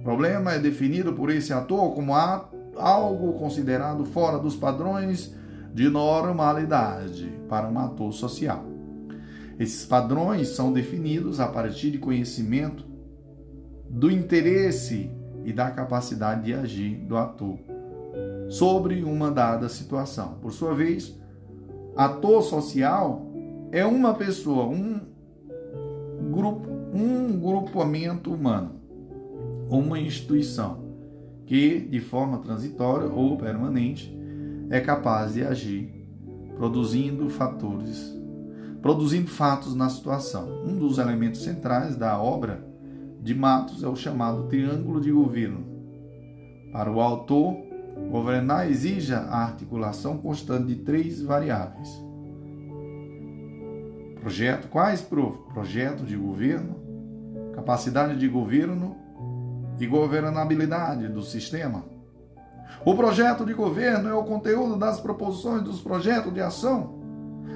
O 0.00 0.02
problema 0.02 0.52
é 0.52 0.58
definido 0.58 1.12
por 1.12 1.30
esse 1.30 1.52
ator 1.52 1.94
como 1.94 2.12
algo 2.78 3.34
considerado 3.34 4.04
fora 4.04 4.38
dos 4.38 4.56
padrões 4.56 5.34
de 5.72 5.88
normalidade 5.88 7.30
para 7.48 7.68
um 7.68 7.78
ator 7.78 8.12
social. 8.12 8.64
Esses 9.58 9.84
padrões 9.84 10.48
são 10.48 10.72
definidos 10.72 11.40
a 11.40 11.48
partir 11.48 11.90
de 11.90 11.98
conhecimento 11.98 12.84
do 13.88 14.10
interesse 14.10 15.10
e 15.44 15.52
da 15.52 15.70
capacidade 15.70 16.44
de 16.44 16.54
agir 16.54 16.96
do 17.06 17.16
ator 17.16 17.58
sobre 18.48 19.02
uma 19.02 19.30
dada 19.30 19.68
situação. 19.68 20.38
Por 20.40 20.52
sua 20.52 20.74
vez, 20.74 21.18
ator 21.96 22.42
social 22.42 23.26
é 23.72 23.84
uma 23.84 24.14
pessoa, 24.14 24.66
um 24.66 25.00
grupo, 26.30 26.68
um 26.92 27.38
grupamento 27.38 28.32
humano, 28.32 28.80
uma 29.68 29.98
instituição 29.98 30.85
que, 31.46 31.78
de 31.78 32.00
forma 32.00 32.38
transitória 32.38 33.06
ou 33.06 33.36
permanente, 33.36 34.14
é 34.68 34.80
capaz 34.80 35.34
de 35.34 35.44
agir, 35.44 35.88
produzindo 36.56 37.28
fatores, 37.30 38.12
produzindo 38.82 39.28
fatos 39.28 39.74
na 39.74 39.88
situação. 39.88 40.64
Um 40.64 40.76
dos 40.76 40.98
elementos 40.98 41.42
centrais 41.42 41.96
da 41.96 42.20
obra 42.20 42.66
de 43.22 43.34
Matos 43.34 43.82
é 43.82 43.88
o 43.88 43.96
chamado 43.96 44.48
triângulo 44.48 45.00
de 45.00 45.10
governo, 45.10 45.64
Para 46.72 46.92
o 46.92 47.00
autor, 47.00 47.56
governar 48.10 48.70
exige 48.70 49.14
a 49.14 49.20
articulação 49.20 50.18
constante 50.18 50.66
de 50.66 50.76
três 50.76 51.22
variáveis. 51.22 51.88
Projeto, 54.20 54.68
quais? 54.68 55.00
Projeto 55.00 56.04
de 56.04 56.16
governo, 56.16 56.76
capacidade 57.54 58.18
de 58.18 58.28
governo 58.28 58.96
e 59.78 59.86
governabilidade 59.86 61.08
do 61.08 61.22
sistema. 61.22 61.84
O 62.84 62.94
projeto 62.94 63.44
de 63.44 63.52
governo 63.52 64.08
é 64.08 64.14
o 64.14 64.24
conteúdo 64.24 64.76
das 64.76 65.00
proposições 65.00 65.62
dos 65.62 65.80
projetos 65.80 66.32
de 66.32 66.40
ação. 66.40 66.94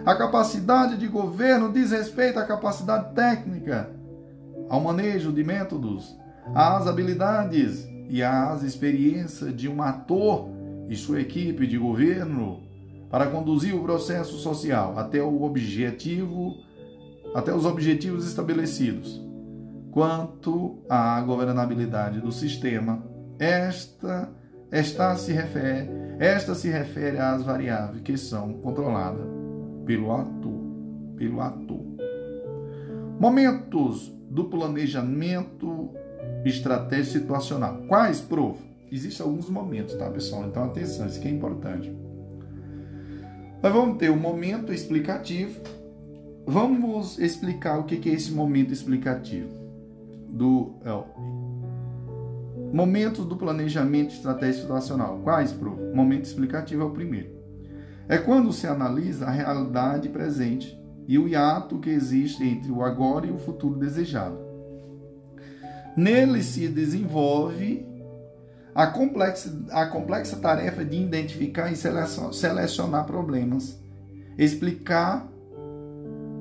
A 0.05 0.15
capacidade 0.15 0.97
de 0.97 1.07
governo 1.07 1.73
diz 1.73 1.91
respeito 1.91 2.39
à 2.39 2.45
capacidade 2.45 3.15
técnica, 3.15 3.91
ao 4.69 4.81
manejo 4.81 5.33
de 5.33 5.45
métodos, 5.45 6.17
às 6.55 6.87
habilidades 6.87 7.87
e 8.09 8.23
às 8.23 8.63
experiências 8.63 9.55
de 9.55 9.69
um 9.69 9.83
ator 9.83 10.49
e 10.89 10.97
sua 10.97 11.21
equipe 11.21 11.67
de 11.67 11.79
governo 11.79 12.61
para 13.11 13.27
conduzir 13.27 13.75
o 13.75 13.83
processo 13.83 14.39
social 14.39 14.99
até 14.99 15.23
o 15.23 15.43
objetivo, 15.43 16.57
até 17.35 17.55
os 17.55 17.65
objetivos 17.65 18.27
estabelecidos. 18.27 19.30
Quanto 19.91 20.79
à 20.89 21.21
governabilidade 21.21 22.21
do 22.21 22.31
sistema, 22.31 23.03
esta 23.39 24.31
esta 24.71 25.17
se 25.17 25.33
refere, 25.33 25.91
esta 26.21 26.55
se 26.55 26.69
refere 26.69 27.19
às 27.19 27.43
variáveis 27.43 28.03
que 28.03 28.17
são 28.17 28.53
controladas 28.53 29.27
pelo 29.85 30.13
ator, 30.13 30.61
pelo 31.17 31.41
ator. 31.41 31.85
Momentos 33.19 34.15
do 34.31 34.45
planejamento 34.45 35.91
estratégico 36.45 37.19
situacional. 37.19 37.83
Quais, 37.89 38.21
prof? 38.21 38.61
Existem 38.93 39.27
alguns 39.27 39.49
momentos, 39.49 39.95
tá, 39.97 40.09
pessoal? 40.09 40.47
Então, 40.47 40.65
atenção, 40.65 41.07
isso 41.07 41.19
aqui 41.19 41.29
é 41.29 41.33
importante. 41.33 41.93
Nós 43.61 43.73
vamos 43.73 43.99
ter 43.99 44.11
um 44.11 44.19
momento 44.19 44.73
explicativo. 44.73 45.61
Vamos 46.47 47.19
explicar 47.19 47.79
o 47.79 47.85
que 47.85 48.09
é 48.09 48.13
esse 48.13 48.31
momento 48.31 48.73
explicativo 48.73 49.60
do 50.31 50.75
Momentos 52.73 53.25
do 53.27 53.37
planejamento 53.37 54.15
estratégico 54.15 54.63
situacional. 54.63 55.19
Quais, 55.25 55.53
Pro? 55.53 55.77
Momento 55.95 56.25
explicativo 56.25 56.83
é 56.83 56.85
o 56.85 56.91
primeiro. 56.91 57.31
É 58.09 58.17
quando 58.19 58.53
se 58.53 58.67
analisa 58.67 59.27
a 59.27 59.31
realidade 59.31 60.09
presente 60.09 60.79
e 61.07 61.19
o 61.19 61.27
hiato 61.27 61.79
que 61.79 61.91
existe 61.91 62.45
entre 62.45 62.71
o 62.71 62.83
agora 62.83 63.27
e 63.27 63.31
o 63.31 63.39
futuro 63.39 63.79
desejado. 63.79 64.39
Nele 65.97 66.43
se 66.43 66.69
desenvolve 66.69 67.87
a 68.73 68.87
complexa, 68.87 69.65
a 69.71 69.87
complexa 69.87 70.37
tarefa 70.37 70.85
de 70.85 70.97
identificar 70.97 71.73
e 71.73 71.77
selecionar 71.77 73.05
problemas, 73.05 73.81
explicar 74.39 75.29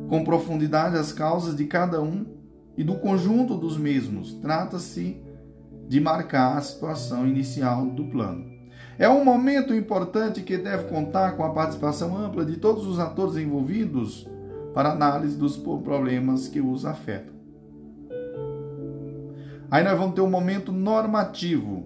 com 0.07 0.23
profundidade 0.23 0.95
as 0.95 1.11
causas 1.11 1.55
de 1.55 1.65
cada 1.65 2.01
um 2.01 2.38
e 2.79 2.83
do 2.83 2.95
conjunto 2.95 3.57
dos 3.57 3.77
mesmos. 3.77 4.35
Trata-se 4.35 5.21
de 5.89 5.99
marcar 5.99 6.57
a 6.57 6.61
situação 6.61 7.27
inicial 7.27 7.85
do 7.87 8.05
plano. 8.05 8.49
É 8.97 9.09
um 9.09 9.21
momento 9.21 9.75
importante 9.75 10.41
que 10.41 10.57
deve 10.57 10.85
contar 10.85 11.33
com 11.33 11.43
a 11.43 11.49
participação 11.49 12.17
ampla 12.17 12.45
de 12.45 12.55
todos 12.55 12.87
os 12.87 12.97
atores 12.97 13.35
envolvidos 13.35 14.25
para 14.73 14.91
análise 14.91 15.35
dos 15.35 15.57
problemas 15.57 16.47
que 16.47 16.61
os 16.61 16.85
afetam. 16.85 17.33
Aí 19.69 19.83
nós 19.83 19.97
vamos 19.97 20.15
ter 20.15 20.21
um 20.21 20.29
momento 20.29 20.71
normativo. 20.71 21.85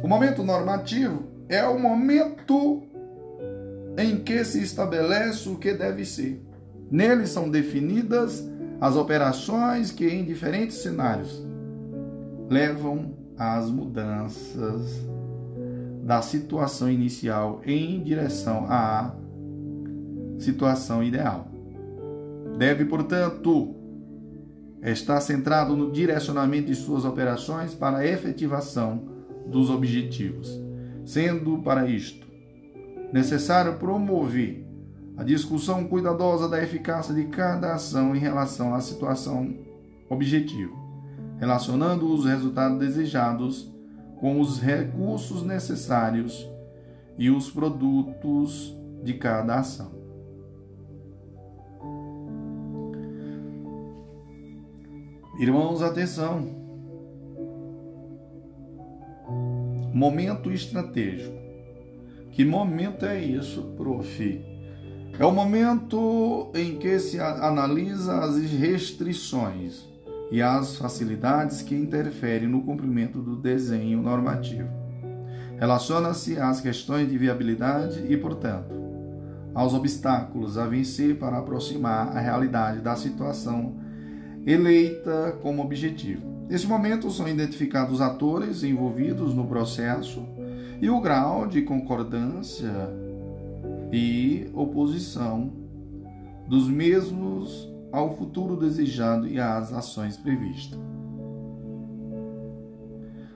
O 0.00 0.06
momento 0.06 0.44
normativo 0.44 1.24
é 1.48 1.66
o 1.66 1.76
momento 1.76 2.84
em 3.98 4.20
que 4.20 4.44
se 4.44 4.62
estabelece 4.62 5.48
o 5.48 5.56
que 5.56 5.72
deve 5.72 6.04
ser. 6.04 6.40
Nele 6.88 7.26
são 7.26 7.50
definidas 7.50 8.48
as 8.80 8.96
operações 8.96 9.90
que, 9.90 10.06
em 10.06 10.24
diferentes 10.24 10.76
cenários, 10.78 11.42
levam 12.48 13.14
as 13.36 13.70
mudanças 13.70 15.06
da 16.02 16.22
situação 16.22 16.90
inicial 16.90 17.60
em 17.64 18.02
direção 18.02 18.66
à 18.68 19.14
situação 20.38 21.02
ideal. 21.02 21.46
Deve, 22.56 22.84
portanto, 22.86 23.74
estar 24.82 25.20
centrado 25.20 25.76
no 25.76 25.92
direcionamento 25.92 26.68
de 26.68 26.74
suas 26.74 27.04
operações 27.04 27.74
para 27.74 27.98
a 27.98 28.06
efetivação 28.06 29.08
dos 29.46 29.68
objetivos, 29.68 30.48
sendo 31.04 31.58
para 31.58 31.86
isto 31.86 32.26
necessário 33.12 33.74
promover 33.74 34.64
a 35.20 35.24
discussão 35.24 35.86
cuidadosa 35.86 36.48
da 36.48 36.60
eficácia 36.60 37.14
de 37.14 37.26
cada 37.26 37.74
ação 37.74 38.16
em 38.16 38.18
relação 38.18 38.74
à 38.74 38.80
situação 38.80 39.54
objetiva 40.08 40.80
relacionando 41.40 42.12
os 42.12 42.26
resultados 42.26 42.78
desejados 42.78 43.72
com 44.20 44.38
os 44.38 44.60
recursos 44.60 45.42
necessários 45.42 46.46
e 47.16 47.30
os 47.30 47.50
produtos 47.50 48.76
de 49.02 49.14
cada 49.14 49.58
ação. 49.58 49.90
Irmãos, 55.40 55.80
atenção. 55.80 56.60
Momento 59.94 60.52
estratégico. 60.52 61.40
Que 62.30 62.44
momento 62.44 63.06
é 63.06 63.18
isso, 63.18 63.62
prof? 63.78 64.49
É 65.18 65.24
o 65.24 65.32
momento 65.32 66.50
em 66.54 66.76
que 66.76 66.98
se 66.98 67.20
analisa 67.20 68.20
as 68.20 68.36
restrições 68.36 69.86
e 70.30 70.40
as 70.40 70.76
facilidades 70.76 71.60
que 71.62 71.74
interferem 71.74 72.48
no 72.48 72.62
cumprimento 72.62 73.20
do 73.20 73.36
desenho 73.36 74.00
normativo. 74.00 74.68
Relaciona-se 75.58 76.38
às 76.38 76.60
questões 76.60 77.08
de 77.08 77.18
viabilidade 77.18 78.04
e, 78.08 78.16
portanto, 78.16 78.74
aos 79.54 79.74
obstáculos 79.74 80.56
a 80.56 80.66
vencer 80.66 81.18
para 81.18 81.38
aproximar 81.38 82.16
a 82.16 82.20
realidade 82.20 82.80
da 82.80 82.96
situação 82.96 83.74
eleita 84.46 85.36
como 85.42 85.62
objetivo. 85.62 86.22
Nesse 86.48 86.66
momento 86.66 87.10
são 87.10 87.28
identificados 87.28 87.94
os 87.94 88.00
atores 88.00 88.62
envolvidos 88.62 89.34
no 89.34 89.46
processo 89.46 90.26
e 90.80 90.88
o 90.88 91.00
grau 91.00 91.46
de 91.46 91.62
concordância 91.62 92.72
e 93.92 94.50
oposição 94.54 95.52
dos 96.46 96.68
mesmos 96.68 97.68
ao 97.92 98.16
futuro 98.16 98.56
desejado 98.56 99.26
e 99.26 99.40
às 99.40 99.72
ações 99.72 100.16
previstas. 100.16 100.78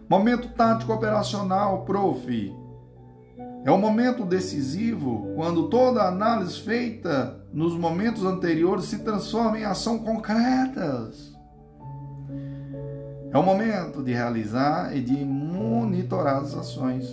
Momento 0.09 0.49
tático 0.49 0.93
operacional, 0.93 1.85
prof. 1.85 2.55
É 3.65 3.71
o 3.71 3.79
momento 3.79 4.25
decisivo 4.25 5.33
quando 5.35 5.69
toda 5.69 6.03
a 6.03 6.09
análise 6.09 6.61
feita 6.61 7.43
nos 7.53 7.75
momentos 7.75 8.25
anteriores 8.25 8.85
se 8.85 8.99
transforma 8.99 9.59
em 9.59 9.65
ação 9.65 9.99
concretas. 9.99 11.35
É 13.33 13.39
o 13.39 13.43
momento 13.43 14.03
de 14.03 14.13
realizar 14.13 14.95
e 14.95 15.01
de 15.01 15.25
monitorar 15.25 16.43
as 16.43 16.55
ações, 16.55 17.09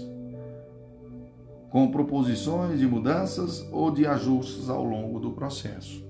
com 1.72 1.90
proposições 1.90 2.80
de 2.80 2.86
mudanças 2.86 3.66
ou 3.72 3.90
de 3.90 4.06
ajustes 4.06 4.70
ao 4.70 4.84
longo 4.84 5.20
do 5.20 5.32
processo. 5.32 6.06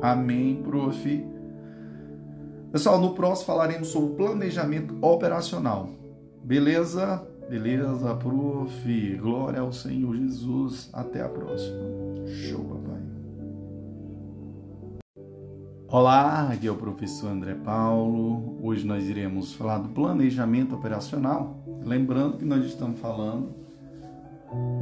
Amém, 0.00 0.62
prof. 0.62 1.26
Pessoal, 2.70 3.00
no 3.00 3.14
próximo 3.14 3.46
falaremos 3.46 3.88
sobre 3.88 4.14
planejamento 4.14 4.96
operacional. 5.02 5.88
Beleza? 6.42 7.26
Beleza, 7.50 8.14
prof. 8.14 9.16
Glória 9.20 9.60
ao 9.60 9.72
Senhor 9.72 10.16
Jesus. 10.16 10.88
Até 10.92 11.20
a 11.22 11.28
próxima. 11.28 11.80
Show, 12.26 12.64
papai. 12.64 13.02
Olá, 15.88 16.48
aqui 16.52 16.68
é 16.68 16.70
o 16.70 16.76
professor 16.76 17.28
André 17.28 17.54
Paulo. 17.54 18.56
Hoje 18.62 18.86
nós 18.86 19.08
iremos 19.08 19.52
falar 19.52 19.78
do 19.78 19.88
planejamento 19.88 20.76
operacional. 20.76 21.56
Lembrando 21.84 22.38
que 22.38 22.44
nós 22.44 22.64
estamos 22.64 23.00
falando 23.00 23.63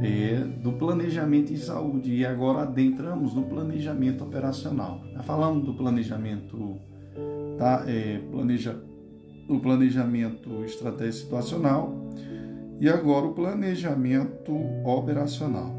é, 0.01 0.35
do 0.61 0.73
planejamento 0.73 1.53
em 1.53 1.57
saúde 1.57 2.13
e 2.13 2.25
agora 2.25 2.63
adentramos 2.63 3.33
no 3.33 3.43
planejamento 3.43 4.23
operacional. 4.23 5.01
Já 5.13 5.23
falamos 5.23 5.65
do 5.65 5.73
planejamento, 5.73 6.77
tá? 7.57 7.85
É, 7.87 8.19
planeja, 8.29 8.77
o 9.47 9.59
planejamento 9.59 10.63
estratégico 10.65 11.23
situacional 11.23 12.09
e 12.79 12.89
agora 12.89 13.27
o 13.27 13.33
planejamento 13.33 14.53
operacional. 14.83 15.73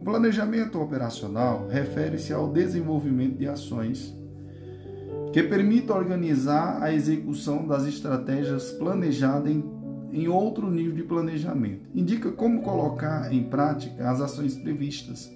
O 0.00 0.04
planejamento 0.04 0.80
operacional 0.80 1.68
refere-se 1.68 2.32
ao 2.32 2.50
desenvolvimento 2.50 3.36
de 3.36 3.46
ações 3.46 4.16
que 5.32 5.42
permitam 5.42 5.96
organizar 5.96 6.82
a 6.82 6.92
execução 6.92 7.66
das 7.66 7.86
estratégias 7.86 8.72
planejadas 8.72 9.52
em 9.52 9.60
em 10.12 10.28
outro 10.28 10.70
nível 10.70 10.94
de 10.94 11.02
planejamento. 11.02 11.88
Indica 11.94 12.30
como 12.32 12.62
colocar 12.62 13.32
em 13.32 13.44
prática 13.44 14.10
as 14.10 14.20
ações 14.20 14.56
previstas. 14.56 15.30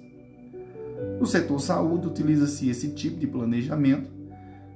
No 1.19 1.25
setor 1.25 1.59
saúde, 1.59 2.07
utiliza-se 2.07 2.69
esse 2.69 2.91
tipo 2.91 3.19
de 3.19 3.27
planejamento 3.27 4.09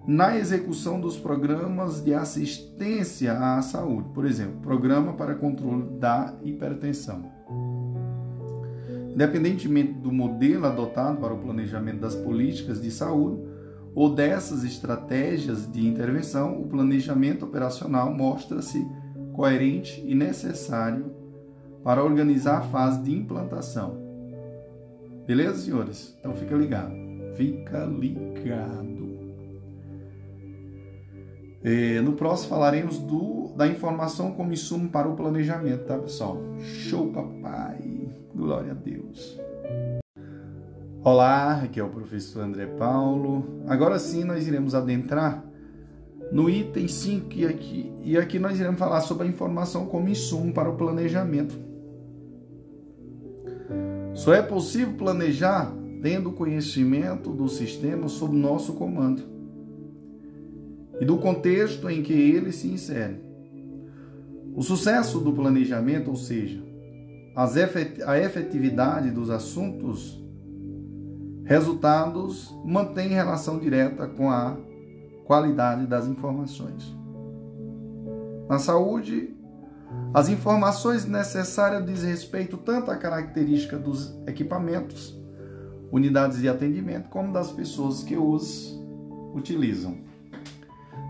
na 0.08 0.38
execução 0.38 1.00
dos 1.00 1.18
programas 1.18 2.02
de 2.02 2.14
assistência 2.14 3.34
à 3.34 3.62
saúde, 3.62 4.10
por 4.14 4.26
exemplo, 4.26 4.60
programa 4.62 5.14
para 5.14 5.36
controle 5.36 5.84
da 6.00 6.34
hipertensão. 6.44 7.24
Independentemente 9.14 9.94
do 9.94 10.12
modelo 10.12 10.66
adotado 10.66 11.20
para 11.20 11.34
o 11.34 11.40
planejamento 11.40 12.00
das 12.00 12.16
políticas 12.16 12.82
de 12.82 12.90
saúde 12.90 13.42
ou 13.94 14.14
dessas 14.14 14.64
estratégias 14.64 15.70
de 15.70 15.86
intervenção, 15.86 16.60
o 16.60 16.68
planejamento 16.68 17.46
operacional 17.46 18.14
mostra-se 18.14 18.88
coerente 19.40 20.04
e 20.06 20.14
necessário 20.14 21.16
para 21.82 22.04
organizar 22.04 22.58
a 22.58 22.62
fase 22.64 23.02
de 23.04 23.16
implantação. 23.16 23.98
Beleza, 25.26 25.60
senhores? 25.60 26.14
Então 26.20 26.36
fica 26.36 26.54
ligado. 26.56 26.92
Fica 27.36 27.86
ligado. 27.86 29.18
É, 31.64 32.02
no 32.02 32.14
próximo 32.14 32.50
falaremos 32.50 33.00
do, 33.00 33.54
da 33.56 33.66
informação 33.66 34.34
como 34.34 34.52
insumo 34.52 34.90
para 34.90 35.08
o 35.08 35.16
planejamento, 35.16 35.86
tá, 35.86 35.98
pessoal? 35.98 36.38
Show, 36.60 37.10
papai! 37.14 38.10
Glória 38.36 38.72
a 38.72 38.76
Deus! 38.76 39.40
Olá, 41.02 41.62
aqui 41.62 41.80
é 41.80 41.84
o 41.84 41.90
professor 41.90 42.44
André 42.44 42.66
Paulo. 42.66 43.62
Agora 43.70 44.00
sim 44.00 44.26
nós 44.26 44.50
iremos 44.50 44.76
adentrar 44.76 45.49
no 46.32 46.50
item 46.50 46.88
5 46.88 47.34
e 47.36 47.46
aqui, 47.46 47.92
e 48.04 48.18
aqui 48.18 48.38
nós 48.38 48.60
iremos 48.60 48.80
falar 48.80 49.02
sobre 49.02 49.28
a 49.28 49.30
informação 49.30 49.86
como 49.86 50.10
insumo 50.10 50.54
para 50.54 50.70
o 50.70 50.76
planejamento. 50.76 51.58
Só 54.14 54.34
é 54.34 54.42
possível 54.42 54.94
planejar 54.96 55.74
tendo 56.02 56.32
conhecimento 56.32 57.32
do 57.32 57.48
sistema 57.48 58.08
sob 58.08 58.36
nosso 58.36 58.74
comando 58.74 59.24
e 61.00 61.06
do 61.06 61.18
contexto 61.18 61.90
em 61.90 62.02
que 62.04 62.14
ele 62.14 62.52
se 62.52 62.68
insere. 62.68 63.22
O 64.56 64.62
sucesso 64.62 65.20
do 65.20 65.32
planejamento, 65.32 66.10
ou 66.10 66.16
seja, 66.16 66.62
a 68.06 68.20
efetividade 68.20 69.12
dos 69.12 69.30
assuntos 69.30 70.22
resultados, 71.46 72.54
mantém 72.66 73.10
relação 73.10 73.58
direta 73.58 74.06
com 74.08 74.30
a 74.30 74.58
qualidade 75.30 75.86
das 75.86 76.08
informações. 76.08 76.92
Na 78.50 78.58
saúde, 78.58 79.38
as 80.12 80.28
informações 80.28 81.06
necessárias 81.06 81.86
diz 81.86 82.02
respeito 82.02 82.58
tanto 82.58 82.90
à 82.90 82.96
característica 82.96 83.78
dos 83.78 84.20
equipamentos, 84.26 85.16
unidades 85.92 86.40
de 86.40 86.50
atendimento, 86.50 87.10
como 87.10 87.32
das 87.32 87.52
pessoas 87.52 88.02
que 88.02 88.18
os 88.18 88.76
utilizam. 89.36 90.00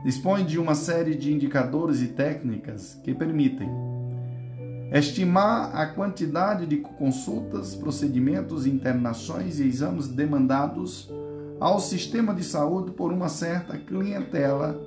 Dispõe 0.04 0.44
de 0.44 0.60
uma 0.60 0.76
série 0.76 1.16
de 1.16 1.34
indicadores 1.34 2.02
e 2.02 2.08
técnicas 2.08 2.96
que 3.06 3.16
permitem 3.16 3.70
estimar 4.92 5.74
a 5.74 5.86
quantidade 5.86 6.66
de 6.66 6.76
consultas, 6.76 7.74
procedimentos, 7.74 8.68
internações 8.68 9.62
e 9.62 9.64
exames 9.66 10.10
demandados 10.10 11.10
ao 11.60 11.80
sistema 11.80 12.34
de 12.34 12.44
saúde 12.44 12.92
por 12.92 13.12
uma 13.12 13.28
certa 13.28 13.78
clientela 13.78 14.80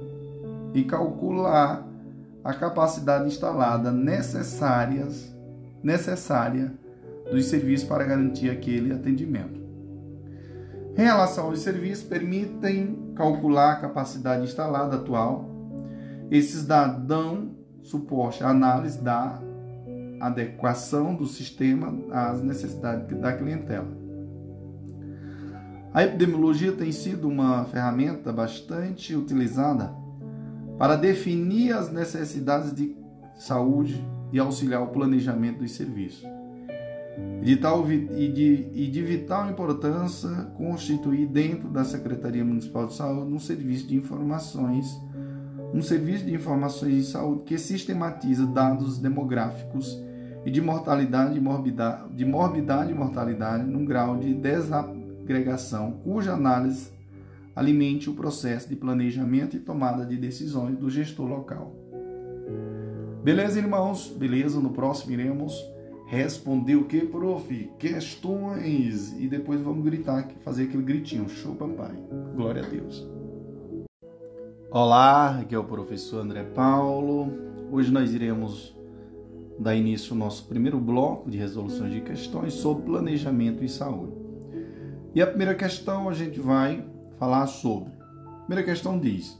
e 0.74 0.84
calcular 0.84 1.86
a 2.42 2.54
capacidade 2.54 3.26
instalada 3.26 3.92
necessárias, 3.92 5.32
necessária 5.82 6.72
dos 7.30 7.46
serviços 7.46 7.86
para 7.86 8.04
garantir 8.04 8.50
aquele 8.50 8.92
atendimento. 8.92 9.60
Em 10.96 11.02
relação 11.02 11.46
aos 11.46 11.60
serviços, 11.60 12.04
permitem 12.04 13.12
calcular 13.14 13.72
a 13.72 13.76
capacidade 13.76 14.44
instalada 14.44 14.96
atual. 14.96 15.48
Esses 16.30 16.66
dados 16.66 17.06
dão 17.06 17.50
suporte 17.82 18.44
à 18.44 18.48
análise 18.48 19.00
da 19.00 19.40
adequação 20.20 21.14
do 21.14 21.26
sistema 21.26 21.94
às 22.12 22.42
necessidades 22.42 23.18
da 23.18 23.32
clientela. 23.32 24.01
A 25.94 26.02
epidemiologia 26.04 26.72
tem 26.72 26.90
sido 26.90 27.28
uma 27.28 27.64
ferramenta 27.66 28.32
bastante 28.32 29.14
utilizada 29.14 29.94
para 30.78 30.96
definir 30.96 31.72
as 31.72 31.92
necessidades 31.92 32.74
de 32.74 32.96
saúde 33.34 34.02
e 34.32 34.38
auxiliar 34.38 34.82
o 34.82 34.86
planejamento 34.86 35.58
dos 35.58 35.72
serviços. 35.72 36.26
De 37.42 37.56
tal, 37.56 37.86
e, 37.92 38.32
de, 38.32 38.68
e 38.72 38.86
de 38.86 39.02
vital 39.02 39.50
importância 39.50 40.30
constituir 40.56 41.26
dentro 41.26 41.68
da 41.68 41.84
Secretaria 41.84 42.42
Municipal 42.42 42.86
de 42.86 42.94
Saúde 42.94 43.30
um 43.30 43.38
serviço 43.38 43.86
de 43.86 43.94
informações, 43.94 44.98
um 45.74 45.82
serviço 45.82 46.24
de 46.24 46.34
informações 46.34 46.94
em 46.94 47.02
saúde 47.02 47.42
que 47.42 47.58
sistematiza 47.58 48.46
dados 48.46 48.98
demográficos 48.98 50.02
e 50.46 50.50
de 50.50 50.62
mortalidade 50.62 51.36
e 51.36 51.40
morbidade, 51.40 52.14
de 52.14 52.24
morbidade 52.24 52.92
e 52.92 52.94
mortalidade 52.94 53.64
num 53.64 53.84
grau 53.84 54.16
de 54.16 54.32
desaparição 54.32 55.01
agregação 55.32 55.92
cuja 56.04 56.34
análise 56.34 56.90
alimente 57.56 58.08
o 58.08 58.14
processo 58.14 58.68
de 58.68 58.76
planejamento 58.76 59.56
e 59.56 59.60
tomada 59.60 60.04
de 60.04 60.16
decisões 60.16 60.76
do 60.76 60.90
gestor 60.90 61.26
local. 61.26 61.74
Beleza, 63.22 63.58
irmãos? 63.58 64.08
Beleza, 64.08 64.60
no 64.60 64.70
próximo 64.70 65.12
iremos 65.12 65.54
responder 66.06 66.76
o 66.76 66.84
que, 66.84 67.00
prof? 67.00 67.70
Questões. 67.78 69.14
E 69.18 69.28
depois 69.28 69.60
vamos 69.60 69.84
gritar, 69.84 70.28
fazer 70.44 70.64
aquele 70.64 70.82
gritinho. 70.82 71.28
Show, 71.28 71.54
papai. 71.54 71.96
Glória 72.34 72.62
a 72.62 72.66
Deus. 72.66 73.06
Olá, 74.70 75.38
aqui 75.40 75.54
é 75.54 75.58
o 75.58 75.64
professor 75.64 76.20
André 76.20 76.42
Paulo. 76.42 77.30
Hoje 77.70 77.92
nós 77.92 78.12
iremos 78.12 78.74
dar 79.58 79.76
início 79.76 80.14
ao 80.14 80.18
nosso 80.18 80.46
primeiro 80.48 80.80
bloco 80.80 81.30
de 81.30 81.38
resoluções 81.38 81.92
de 81.92 82.00
questões 82.00 82.54
sobre 82.54 82.84
planejamento 82.84 83.62
e 83.62 83.68
saúde. 83.68 84.21
E 85.14 85.20
a 85.20 85.26
primeira 85.26 85.54
questão 85.54 86.08
a 86.08 86.14
gente 86.14 86.40
vai 86.40 86.82
falar 87.18 87.46
sobre. 87.46 87.92
A 88.26 88.46
primeira 88.46 88.64
questão 88.64 88.98
diz: 88.98 89.38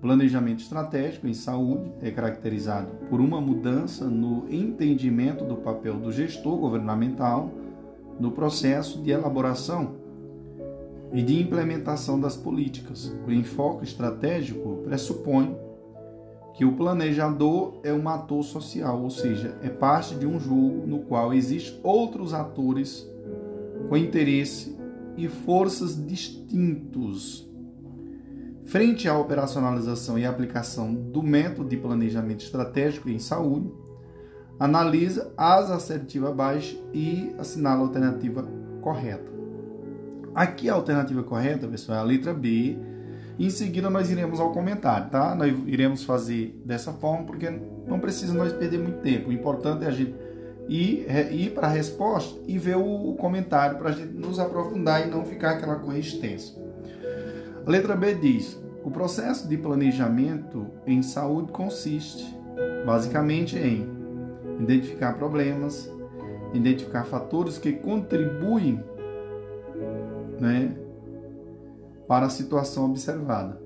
planejamento 0.00 0.60
estratégico 0.60 1.26
em 1.26 1.34
saúde 1.34 1.92
é 2.00 2.10
caracterizado 2.12 2.92
por 3.10 3.20
uma 3.20 3.40
mudança 3.40 4.04
no 4.04 4.46
entendimento 4.48 5.44
do 5.44 5.56
papel 5.56 5.98
do 5.98 6.12
gestor 6.12 6.56
governamental 6.56 7.50
no 8.20 8.30
processo 8.30 9.02
de 9.02 9.10
elaboração 9.10 9.96
e 11.12 11.20
de 11.20 11.40
implementação 11.40 12.20
das 12.20 12.36
políticas. 12.36 13.12
O 13.26 13.32
enfoque 13.32 13.84
estratégico 13.84 14.82
pressupõe 14.84 15.56
que 16.54 16.64
o 16.64 16.76
planejador 16.76 17.80
é 17.82 17.92
um 17.92 18.08
ator 18.08 18.44
social, 18.44 19.02
ou 19.02 19.10
seja, 19.10 19.58
é 19.62 19.68
parte 19.68 20.14
de 20.14 20.26
um 20.26 20.38
jogo 20.38 20.86
no 20.86 21.00
qual 21.00 21.34
existem 21.34 21.80
outros 21.82 22.32
atores 22.32 23.10
com 23.88 23.96
interesse 23.96 24.80
e 25.16 25.28
forças 25.28 26.04
distintos. 26.06 27.48
Frente 28.64 29.08
à 29.08 29.18
operacionalização 29.18 30.18
e 30.18 30.24
aplicação 30.24 30.94
do 30.94 31.22
método 31.22 31.68
de 31.68 31.76
planejamento 31.76 32.40
estratégico 32.40 33.08
em 33.08 33.18
saúde, 33.18 33.70
analisa 34.58 35.32
as 35.36 35.70
assertivas 35.70 36.30
abaixo 36.30 36.82
e 36.94 37.34
assinala 37.38 37.80
a 37.80 37.84
alternativa 37.84 38.48
correta. 38.80 39.30
Aqui 40.34 40.70
a 40.70 40.74
alternativa 40.74 41.22
correta, 41.22 41.66
pessoal, 41.68 41.98
é 41.98 42.00
a 42.00 42.04
letra 42.04 42.32
B. 42.32 42.78
em 43.38 43.50
seguida 43.50 43.90
nós 43.90 44.10
iremos 44.10 44.40
ao 44.40 44.52
comentário, 44.52 45.10
tá? 45.10 45.34
Nós 45.34 45.52
iremos 45.66 46.04
fazer 46.04 46.58
dessa 46.64 46.92
forma 46.92 47.24
porque 47.24 47.50
não 47.86 47.98
precisa 47.98 48.32
nós 48.32 48.52
perder 48.52 48.78
muito 48.78 49.00
tempo. 49.00 49.30
O 49.30 49.32
importante 49.32 49.84
é 49.84 49.88
a 49.88 49.90
gente 49.90 50.14
e 50.72 51.04
ir 51.30 51.50
para 51.50 51.66
a 51.66 51.70
resposta 51.70 52.40
e 52.48 52.56
ver 52.56 52.78
o 52.78 53.14
comentário 53.20 53.76
para 53.76 53.90
a 53.90 53.92
gente 53.92 54.14
nos 54.14 54.38
aprofundar 54.38 55.06
e 55.06 55.10
não 55.10 55.22
ficar 55.22 55.50
aquela 55.50 55.76
coisa 55.76 56.00
extensa. 56.00 56.54
A 57.66 57.70
letra 57.70 57.94
B 57.94 58.14
diz: 58.14 58.58
o 58.82 58.90
processo 58.90 59.46
de 59.46 59.58
planejamento 59.58 60.66
em 60.86 61.02
saúde 61.02 61.52
consiste 61.52 62.34
basicamente 62.86 63.58
em 63.58 63.86
identificar 64.60 65.12
problemas, 65.12 65.92
identificar 66.54 67.04
fatores 67.04 67.58
que 67.58 67.74
contribuem 67.74 68.82
né, 70.40 70.74
para 72.08 72.24
a 72.24 72.30
situação 72.30 72.86
observada, 72.86 73.60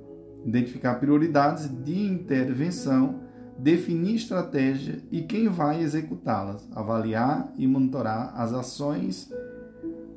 identificar 0.45 0.97
prioridades 0.97 1.71
de 1.85 2.05
intervenção 2.05 3.26
definir 3.59 4.17
estratégia 4.17 5.03
e 5.11 5.23
quem 5.23 5.49
vai 5.49 5.81
executá-las, 5.81 6.69
avaliar 6.73 7.53
e 7.57 7.67
monitorar 7.67 8.33
as 8.39 8.53
ações 8.53 9.31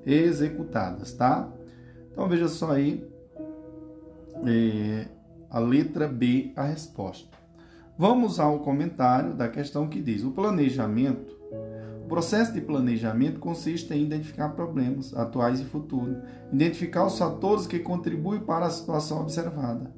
executadas, 0.05 1.13
tá? 1.13 1.49
Então 2.11 2.27
veja 2.27 2.47
só 2.47 2.71
aí 2.71 3.07
é, 4.45 5.07
a 5.49 5.59
letra 5.59 6.07
B, 6.07 6.51
a 6.55 6.63
resposta. 6.63 7.37
Vamos 7.97 8.39
ao 8.39 8.59
comentário 8.59 9.33
da 9.33 9.47
questão 9.47 9.87
que 9.87 10.01
diz: 10.01 10.23
o 10.23 10.31
planejamento. 10.31 11.37
O 12.03 12.09
processo 12.09 12.51
de 12.53 12.61
planejamento 12.61 13.39
consiste 13.39 13.93
em 13.93 14.03
identificar 14.03 14.49
problemas 14.49 15.15
atuais 15.15 15.59
e 15.59 15.63
futuros, 15.63 16.17
identificar 16.51 17.05
os 17.05 17.19
fatores 17.19 17.67
que 17.67 17.77
contribuem 17.77 18.39
para 18.39 18.65
a 18.65 18.71
situação 18.71 19.21
observada. 19.21 19.93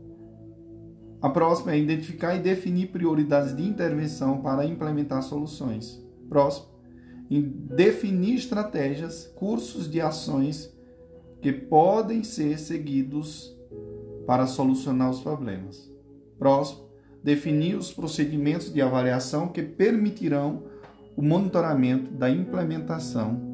A 1.22 1.30
próxima 1.30 1.74
é 1.74 1.80
identificar 1.80 2.36
e 2.36 2.40
definir 2.40 2.88
prioridades 2.88 3.56
de 3.56 3.64
intervenção 3.64 4.42
para 4.42 4.66
implementar 4.66 5.22
soluções. 5.22 6.04
Próximo, 6.28 6.68
definir 7.30 8.36
estratégias, 8.36 9.28
cursos 9.36 9.90
de 9.90 10.02
ações 10.02 10.74
que 11.40 11.54
podem 11.54 12.24
ser 12.24 12.58
seguidos 12.58 13.56
para 14.26 14.48
solucionar 14.48 15.12
os 15.12 15.22
problemas. 15.22 15.92
Próximo, 16.40 16.90
definir 17.24 17.76
os 17.76 17.94
procedimentos 17.94 18.74
de 18.74 18.82
avaliação 18.82 19.48
que 19.48 19.62
permitirão 19.62 20.64
o 21.16 21.22
monitoramento 21.22 22.12
da 22.12 22.30
implementação 22.30 23.50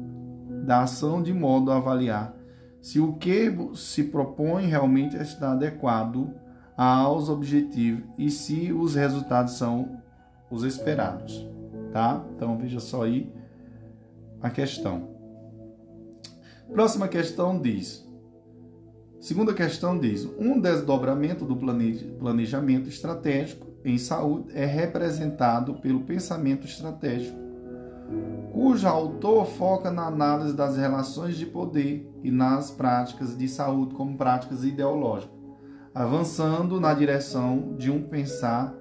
da 0.64 0.82
ação 0.82 1.22
de 1.22 1.32
modo 1.32 1.70
a 1.70 1.76
avaliar 1.76 2.34
se 2.80 3.00
o 3.00 3.14
que 3.14 3.50
se 3.74 4.04
propõe 4.04 4.66
realmente 4.66 5.16
está 5.16 5.52
adequado 5.52 6.32
aos 6.78 7.28
objetivos 7.28 8.04
e 8.16 8.30
se 8.30 8.72
os 8.72 8.94
resultados 8.94 9.54
são 9.54 10.00
os 10.48 10.62
esperados, 10.62 11.44
tá? 11.92 12.24
Então 12.36 12.56
veja 12.56 12.78
só 12.78 13.02
aí 13.02 13.32
a 14.40 14.48
questão. 14.48 15.08
Próxima 16.72 17.08
questão 17.08 17.60
diz: 17.60 18.06
Segunda 19.18 19.52
questão 19.52 19.98
diz: 19.98 20.24
um 20.38 20.60
desdobramento 20.60 21.44
do 21.44 21.56
planejamento 21.56 22.88
estratégico 22.88 23.66
em 23.84 23.98
saúde 23.98 24.52
é 24.54 24.64
representado 24.64 25.74
pelo 25.74 26.04
pensamento 26.04 26.64
estratégico, 26.64 27.36
cujo 28.52 28.86
autor 28.86 29.46
foca 29.46 29.90
na 29.90 30.06
análise 30.06 30.54
das 30.54 30.76
relações 30.76 31.36
de 31.36 31.46
poder 31.46 32.08
e 32.22 32.30
nas 32.30 32.70
práticas 32.70 33.36
de 33.36 33.48
saúde 33.48 33.94
como 33.94 34.16
práticas 34.16 34.62
ideológicas, 34.62 35.37
avançando 35.98 36.80
na 36.80 36.94
direção 36.94 37.74
de 37.76 37.90
um 37.90 38.00
pensar 38.00 38.72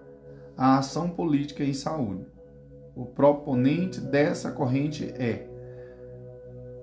a 0.56 0.78
ação 0.78 1.10
política 1.10 1.64
em 1.64 1.74
saúde. 1.74 2.28
O 2.96 3.08
proponente 3.08 4.00
dessa 4.00 4.52
corrente 4.52 5.06
é 5.18 5.48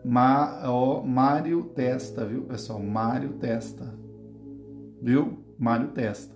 Mário 0.05 1.63
Testa, 1.73 2.25
viu, 2.25 2.43
pessoal? 2.43 2.81
Mário 2.81 3.35
Testa. 3.35 3.95
Viu? 5.01 5.39
Mário 5.57 5.93
Testa. 5.93 6.35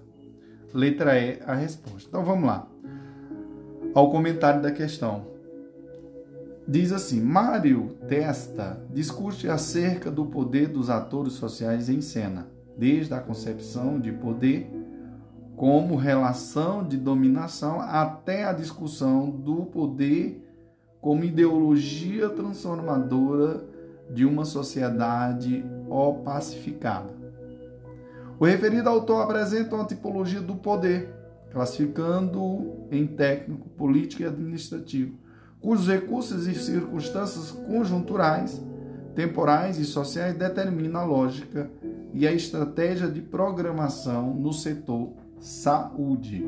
Letra 0.73 1.19
E, 1.19 1.41
a 1.45 1.55
resposta. 1.55 2.09
Então 2.09 2.25
vamos 2.25 2.47
lá. 2.47 2.69
Ao 3.97 4.13
comentário 4.13 4.63
da 4.63 4.71
questão. 4.71 5.27
Diz 6.69 6.93
assim: 6.93 7.21
Mário 7.21 7.97
Testa 8.07 8.81
discute 8.95 9.49
acerca 9.49 10.09
do 10.09 10.27
poder 10.27 10.69
dos 10.69 10.89
atores 10.89 11.33
sociais 11.33 11.89
em 11.89 12.01
cena, 12.01 12.47
desde 12.79 13.12
a 13.12 13.20
concepção 13.20 13.99
de 13.99 14.12
poder 14.12 14.70
como 15.57 15.97
relação 15.97 16.87
de 16.87 16.97
dominação 16.97 17.81
até 17.81 18.45
a 18.45 18.53
discussão 18.53 19.29
do 19.29 19.66
poder 19.66 20.45
como 21.01 21.24
ideologia 21.24 22.29
transformadora 22.31 23.64
de 24.09 24.24
uma 24.24 24.45
sociedade 24.45 25.64
opacificada. 25.91 27.12
O 28.39 28.45
referido 28.45 28.89
autor 28.89 29.22
apresenta 29.22 29.74
uma 29.74 29.85
tipologia 29.85 30.41
do 30.41 30.55
poder, 30.55 31.12
classificando-o 31.51 32.87
em 32.93 33.05
técnico, 33.05 33.68
político 33.70 34.22
e 34.22 34.26
administrativo, 34.26 35.18
cujos 35.61 35.89
recursos 35.89 36.47
e 36.47 36.55
circunstâncias 36.55 37.51
conjunturais, 37.51 38.62
temporais 39.16 39.79
e 39.79 39.85
sociais 39.85 40.37
determinam 40.37 41.01
a 41.01 41.05
lógica 41.05 41.68
e 42.13 42.27
a 42.27 42.33
estratégia 42.33 43.09
de 43.09 43.21
programação 43.21 44.35
no 44.35 44.53
setor 44.53 45.13
saúde. 45.41 46.45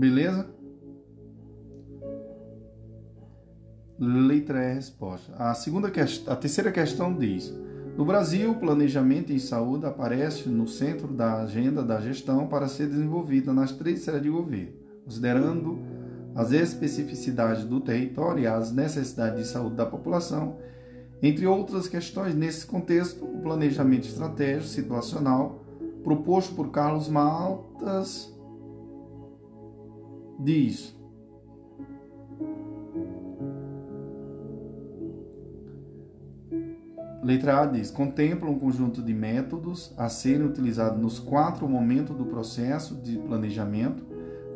Beleza? 0.00 0.48
Letra 3.98 4.64
E 4.64 4.72
resposta. 4.72 5.30
A 5.36 5.52
segunda 5.52 5.88
a 6.26 6.36
terceira 6.36 6.72
questão 6.72 7.12
diz: 7.12 7.54
No 7.98 8.06
Brasil, 8.06 8.52
o 8.52 8.58
planejamento 8.58 9.30
em 9.30 9.38
saúde 9.38 9.84
aparece 9.84 10.48
no 10.48 10.66
centro 10.66 11.08
da 11.08 11.42
agenda 11.42 11.82
da 11.82 12.00
gestão 12.00 12.46
para 12.46 12.66
ser 12.66 12.86
desenvolvida 12.86 13.52
nas 13.52 13.72
três 13.72 13.98
esferas 13.98 14.22
de 14.22 14.30
governo, 14.30 14.72
considerando 15.10 15.80
as 16.36 16.52
especificidades 16.52 17.64
do 17.64 17.80
território 17.80 18.44
e 18.44 18.46
as 18.46 18.70
necessidades 18.70 19.40
de 19.40 19.46
saúde 19.48 19.74
da 19.74 19.84
população. 19.84 20.58
Entre 21.20 21.44
outras 21.46 21.88
questões, 21.88 22.34
nesse 22.34 22.64
contexto, 22.64 23.24
o 23.24 23.40
planejamento 23.42 24.06
estratégico 24.06 24.68
situacional 24.68 25.64
proposto 26.04 26.54
por 26.54 26.70
Carlos 26.70 27.08
Maltas 27.08 28.32
diz: 30.38 30.96
Letra 37.22 37.60
A 37.60 37.66
diz: 37.66 37.90
contempla 37.90 38.48
um 38.48 38.58
conjunto 38.58 39.02
de 39.02 39.12
métodos 39.12 39.92
a 39.98 40.08
serem 40.08 40.46
utilizados 40.46 40.98
nos 40.98 41.18
quatro 41.18 41.68
momentos 41.68 42.16
do 42.16 42.24
processo 42.24 42.94
de 42.94 43.18
planejamento. 43.18 44.09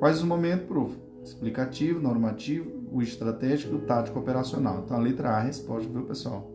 Quais 0.05 0.19
os 0.19 0.25
momentos, 0.25 0.67
prof? 0.67 0.95
Explicativo, 1.25 1.99
normativo, 1.99 2.71
o 2.93 3.01
estratégico 3.01 3.77
o 3.77 3.81
tático 3.81 4.19
operacional. 4.19 4.83
Então, 4.85 4.99
a 4.99 5.01
letra 5.01 5.31
A 5.31 5.33
é 5.33 5.37
a 5.37 5.41
resposta, 5.45 5.91
viu, 5.91 6.03
pessoal? 6.03 6.53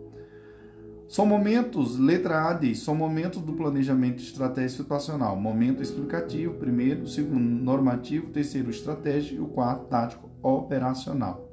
São 1.07 1.25
momentos, 1.25 1.97
letra 1.97 2.47
A 2.47 2.53
diz, 2.53 2.77
são 2.77 2.93
momentos 2.93 3.41
do 3.41 3.53
planejamento 3.53 4.21
estratégico 4.21 4.83
situacional. 4.83 5.35
Momento 5.35 5.81
explicativo, 5.81 6.59
primeiro, 6.59 7.07
segundo, 7.07 7.39
normativo, 7.39 8.29
terceiro, 8.29 8.69
estratégico 8.69 9.41
e 9.41 9.43
o 9.43 9.47
quarto, 9.47 9.87
tático 9.87 10.29
operacional. 10.43 11.49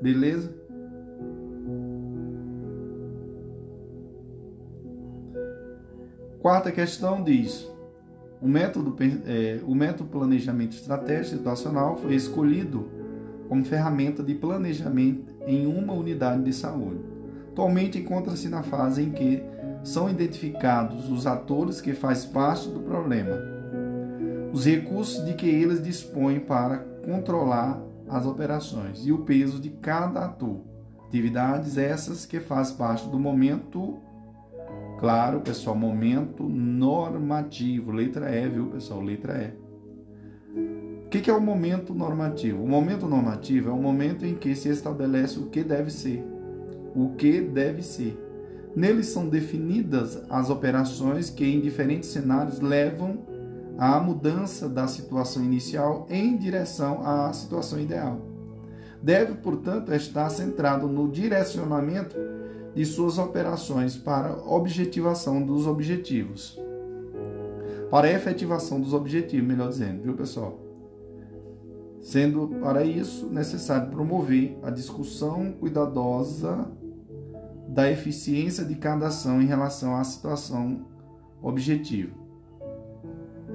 Beleza? 0.00 0.57
Quarta 6.40 6.70
questão 6.70 7.22
diz: 7.22 7.68
o 8.40 8.46
método, 8.46 8.96
é, 9.26 9.60
o 9.66 9.74
método 9.74 10.08
planejamento 10.08 10.72
estratégico 10.72 11.36
situacional 11.36 11.96
foi 11.96 12.14
escolhido 12.14 12.88
como 13.48 13.64
ferramenta 13.64 14.22
de 14.22 14.34
planejamento 14.34 15.34
em 15.46 15.66
uma 15.66 15.92
unidade 15.92 16.42
de 16.42 16.52
saúde. 16.52 17.00
Atualmente 17.50 17.98
encontra-se 17.98 18.48
na 18.48 18.62
fase 18.62 19.02
em 19.02 19.10
que 19.10 19.42
são 19.82 20.08
identificados 20.08 21.10
os 21.10 21.26
atores 21.26 21.80
que 21.80 21.92
fazem 21.92 22.30
parte 22.30 22.68
do 22.68 22.80
problema, 22.80 23.36
os 24.52 24.64
recursos 24.64 25.24
de 25.24 25.34
que 25.34 25.48
eles 25.48 25.82
dispõem 25.82 26.38
para 26.38 26.78
controlar 27.04 27.82
as 28.08 28.26
operações 28.26 29.04
e 29.04 29.10
o 29.10 29.18
peso 29.18 29.60
de 29.60 29.70
cada 29.70 30.24
ator. 30.24 30.60
Atividades 31.06 31.78
essas 31.78 32.24
que 32.24 32.38
fazem 32.38 32.76
parte 32.76 33.08
do 33.08 33.18
momento 33.18 33.98
Claro, 34.98 35.40
pessoal, 35.40 35.76
momento 35.76 36.42
normativo. 36.42 37.92
Letra 37.92 38.34
E, 38.34 38.48
viu, 38.48 38.66
pessoal? 38.66 39.00
Letra 39.00 39.38
E. 39.40 39.68
O 41.06 41.08
que 41.08 41.30
é 41.30 41.32
o 41.32 41.40
momento 41.40 41.94
normativo? 41.94 42.62
O 42.64 42.68
momento 42.68 43.06
normativo 43.06 43.70
é 43.70 43.72
o 43.72 43.80
momento 43.80 44.26
em 44.26 44.34
que 44.34 44.54
se 44.56 44.68
estabelece 44.68 45.38
o 45.38 45.46
que 45.46 45.62
deve 45.62 45.90
ser. 45.90 46.24
O 46.96 47.10
que 47.10 47.40
deve 47.40 47.80
ser. 47.82 48.18
Neles 48.74 49.06
são 49.06 49.28
definidas 49.28 50.20
as 50.28 50.50
operações 50.50 51.30
que, 51.30 51.44
em 51.44 51.60
diferentes 51.60 52.10
cenários, 52.10 52.60
levam 52.60 53.18
à 53.78 54.00
mudança 54.00 54.68
da 54.68 54.88
situação 54.88 55.44
inicial 55.44 56.06
em 56.10 56.36
direção 56.36 57.06
à 57.06 57.32
situação 57.32 57.80
ideal. 57.80 58.20
Deve, 59.00 59.34
portanto, 59.34 59.94
estar 59.94 60.28
centrado 60.28 60.88
no 60.88 61.08
direcionamento 61.08 62.16
de 62.78 62.86
suas 62.86 63.18
operações 63.18 63.96
para 63.96 64.36
objetivação 64.46 65.44
dos 65.44 65.66
objetivos. 65.66 66.56
Para 67.90 68.08
efetivação 68.08 68.80
dos 68.80 68.94
objetivos, 68.94 69.48
melhor 69.48 69.68
dizendo, 69.68 70.04
viu 70.04 70.14
pessoal? 70.14 70.60
Sendo 72.00 72.46
para 72.62 72.84
isso 72.84 73.26
necessário 73.30 73.90
promover 73.90 74.56
a 74.62 74.70
discussão 74.70 75.50
cuidadosa 75.58 76.70
da 77.66 77.90
eficiência 77.90 78.64
de 78.64 78.76
cada 78.76 79.08
ação 79.08 79.42
em 79.42 79.46
relação 79.46 79.96
à 79.96 80.04
situação 80.04 80.86
objetiva. 81.42 82.14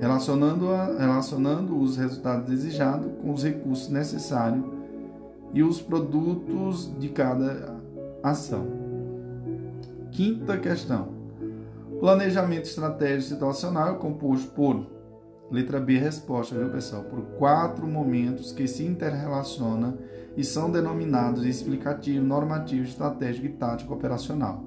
relacionando, 0.01 0.69
a, 0.69 0.97
relacionando 0.97 1.79
os 1.79 1.95
resultados 1.95 2.49
desejados 2.49 3.09
com 3.21 3.31
os 3.31 3.41
recursos 3.41 3.87
necessários 3.87 4.65
e 5.53 5.63
os 5.63 5.81
produtos 5.81 6.91
de 6.99 7.07
cada 7.07 7.73
ação. 8.21 8.82
Quinta 10.13 10.59
questão. 10.59 11.07
Planejamento 11.99 12.65
estratégico 12.65 13.33
situacional 13.33 13.95
é 13.95 13.97
composto 13.97 14.51
por 14.51 14.85
letra 15.49 15.79
B 15.79 15.97
resposta, 15.97 16.53
viu 16.55 16.69
pessoal? 16.69 17.01
Por 17.05 17.21
quatro 17.39 17.87
momentos 17.87 18.51
que 18.51 18.67
se 18.67 18.85
interrelacionam 18.85 19.97
e 20.37 20.43
são 20.43 20.71
denominados 20.71 21.43
explicativo, 21.43 22.23
normativo, 22.23 22.83
estratégico 22.83 23.47
e 23.47 23.49
tático 23.53 23.91
operacional. 23.91 24.63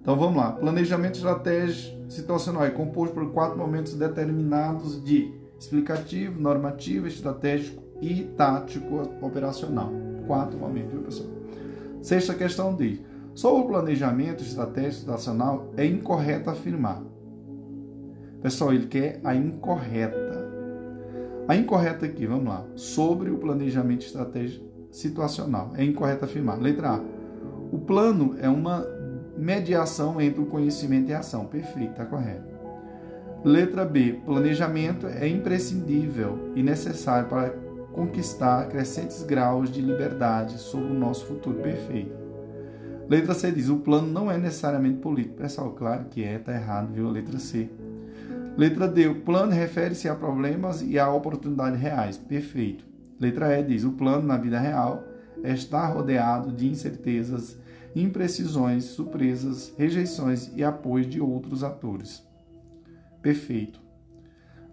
Então 0.00 0.16
vamos 0.16 0.36
lá. 0.36 0.52
Planejamento 0.52 1.16
estratégico 1.16 2.08
situacional 2.08 2.64
é 2.64 2.70
composto 2.70 3.12
por 3.12 3.32
quatro 3.32 3.58
momentos 3.58 3.94
determinados 3.94 5.02
de 5.02 5.34
explicativo, 5.58 6.40
normativo, 6.40 7.08
estratégico 7.08 7.82
e 8.00 8.22
tático 8.36 9.02
operacional. 9.20 9.90
Quatro 10.28 10.56
momentos, 10.56 10.92
viu 10.92 11.02
pessoal? 11.02 11.28
Sexta 12.00 12.34
questão 12.34 12.76
diz: 12.76 13.00
sobre 13.34 13.64
o 13.64 13.66
planejamento 13.66 14.42
estratégico 14.42 15.00
situacional 15.00 15.72
é 15.76 15.84
incorreto 15.84 16.50
afirmar. 16.50 17.02
Pessoal, 18.40 18.72
ele 18.72 18.86
quer 18.86 19.20
a 19.24 19.34
incorreta. 19.34 20.44
A 21.48 21.56
incorreta 21.56 22.06
aqui, 22.06 22.26
vamos 22.26 22.46
lá. 22.46 22.64
Sobre 22.76 23.30
o 23.30 23.38
planejamento 23.38 24.06
estratégico 24.06 24.64
situacional. 24.90 25.72
É 25.76 25.84
incorreto 25.84 26.24
afirmar. 26.24 26.60
Letra 26.60 26.90
A. 26.90 27.00
O 27.72 27.78
plano 27.78 28.36
é 28.40 28.48
uma 28.48 28.86
mediação 29.36 30.20
entre 30.20 30.40
o 30.40 30.46
conhecimento 30.46 31.10
e 31.10 31.14
a 31.14 31.18
ação. 31.18 31.46
Perfeito, 31.46 31.90
está 31.90 32.04
correto. 32.04 32.54
Letra 33.42 33.84
B. 33.84 34.20
Planejamento 34.24 35.06
é 35.06 35.26
imprescindível 35.26 36.52
e 36.54 36.62
necessário 36.62 37.28
para 37.28 37.50
conquistar 37.92 38.68
crescentes 38.68 39.22
graus 39.22 39.70
de 39.70 39.80
liberdade 39.80 40.58
sobre 40.58 40.92
o 40.92 40.94
nosso 40.94 41.26
futuro. 41.26 41.58
Perfeito. 41.60 42.23
Letra 43.08 43.34
C 43.34 43.52
diz: 43.52 43.68
o 43.68 43.76
plano 43.76 44.06
não 44.06 44.30
é 44.30 44.38
necessariamente 44.38 44.98
político. 44.98 45.36
Pessoal, 45.36 45.72
claro 45.72 46.06
que 46.06 46.22
é, 46.22 46.36
está 46.36 46.54
errado, 46.54 46.92
viu? 46.92 47.08
Letra 47.10 47.38
C. 47.38 47.70
Letra 48.56 48.88
D. 48.88 49.08
O 49.08 49.20
plano 49.20 49.52
refere-se 49.52 50.08
a 50.08 50.14
problemas 50.14 50.80
e 50.82 50.98
a 50.98 51.12
oportunidades 51.12 51.80
reais. 51.80 52.16
Perfeito. 52.16 52.84
Letra 53.20 53.58
E 53.58 53.62
diz: 53.62 53.84
o 53.84 53.92
plano 53.92 54.26
na 54.26 54.36
vida 54.36 54.58
real 54.58 55.04
está 55.42 55.86
rodeado 55.86 56.52
de 56.52 56.68
incertezas 56.68 57.58
imprecisões, 57.94 58.84
surpresas, 58.84 59.72
rejeições 59.76 60.50
e 60.56 60.64
apoio 60.64 61.06
de 61.06 61.20
outros 61.20 61.62
atores. 61.62 62.26
Perfeito. 63.22 63.80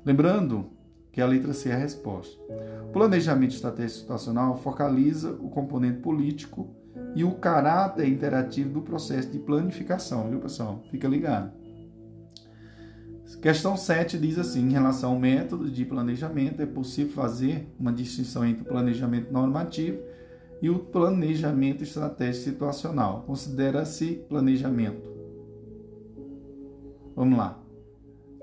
Lembrando 0.04 0.72
que 1.12 1.22
a 1.22 1.28
letra 1.28 1.54
C 1.54 1.70
é 1.70 1.74
a 1.74 1.78
resposta. 1.78 2.42
O 2.90 2.92
planejamento 2.92 3.54
estratégico 3.54 4.00
situacional 4.00 4.58
focaliza 4.58 5.34
o 5.34 5.50
componente 5.50 6.00
político 6.00 6.74
e 7.16 7.24
o 7.24 7.34
caráter 7.36 8.08
interativo 8.08 8.70
do 8.74 8.82
processo 8.82 9.30
de 9.30 9.40
planificação, 9.40 10.30
viu, 10.30 10.40
pessoal? 10.40 10.84
Fica 10.90 11.08
ligado. 11.08 11.52
Questão 13.42 13.76
7 13.76 14.18
diz 14.18 14.38
assim: 14.38 14.68
em 14.68 14.72
relação 14.72 15.14
ao 15.14 15.20
método 15.20 15.70
de 15.70 15.86
planejamento, 15.86 16.62
é 16.62 16.66
possível 16.66 17.14
fazer 17.14 17.68
uma 17.80 17.92
distinção 17.92 18.46
entre 18.46 18.64
o 18.64 18.66
planejamento 18.66 19.32
normativo 19.32 20.00
e 20.62 20.70
o 20.70 20.78
planejamento 20.78 21.84
estratégico 21.84 22.44
situacional. 22.44 23.24
Considera-se 23.26 24.24
planejamento. 24.30 25.10
Vamos 27.16 27.38
lá. 27.38 27.60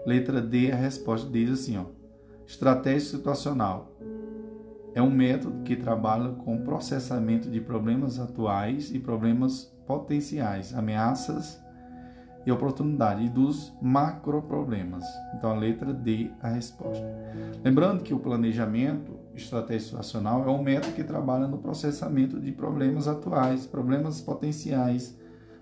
Letra 0.05 0.40
D, 0.40 0.72
a 0.72 0.76
resposta 0.76 1.30
diz 1.30 1.51
assim, 1.51 1.76
ó. 1.76 1.84
Estratégia 2.46 3.11
situacional 3.11 3.96
é 4.95 5.03
um 5.03 5.11
método 5.11 5.62
que 5.62 5.76
trabalha 5.76 6.30
com 6.30 6.62
processamento 6.62 7.51
de 7.51 7.61
problemas 7.61 8.18
atuais 8.18 8.93
e 8.93 8.99
problemas 8.99 9.64
potenciais, 9.86 10.74
ameaças 10.74 11.62
e 12.47 12.53
oportunidade 12.53 13.24
e 13.24 13.28
dos 13.28 13.72
macroproblemas. 13.80 15.05
Então 15.34 15.51
a 15.51 15.55
letra 15.55 15.93
D 15.93 16.30
a 16.41 16.49
resposta. 16.49 17.05
Lembrando 17.62 18.03
que 18.03 18.14
o 18.14 18.18
planejamento 18.18 19.18
estratégico 19.34 19.91
situacional 19.91 20.45
é 20.49 20.51
um 20.51 20.62
método 20.62 20.95
que 20.95 21.05
trabalha 21.05 21.47
no 21.47 21.59
processamento 21.59 22.41
de 22.41 22.53
problemas 22.53 23.07
atuais, 23.07 23.66
problemas 23.66 24.20
potenciais, 24.20 25.18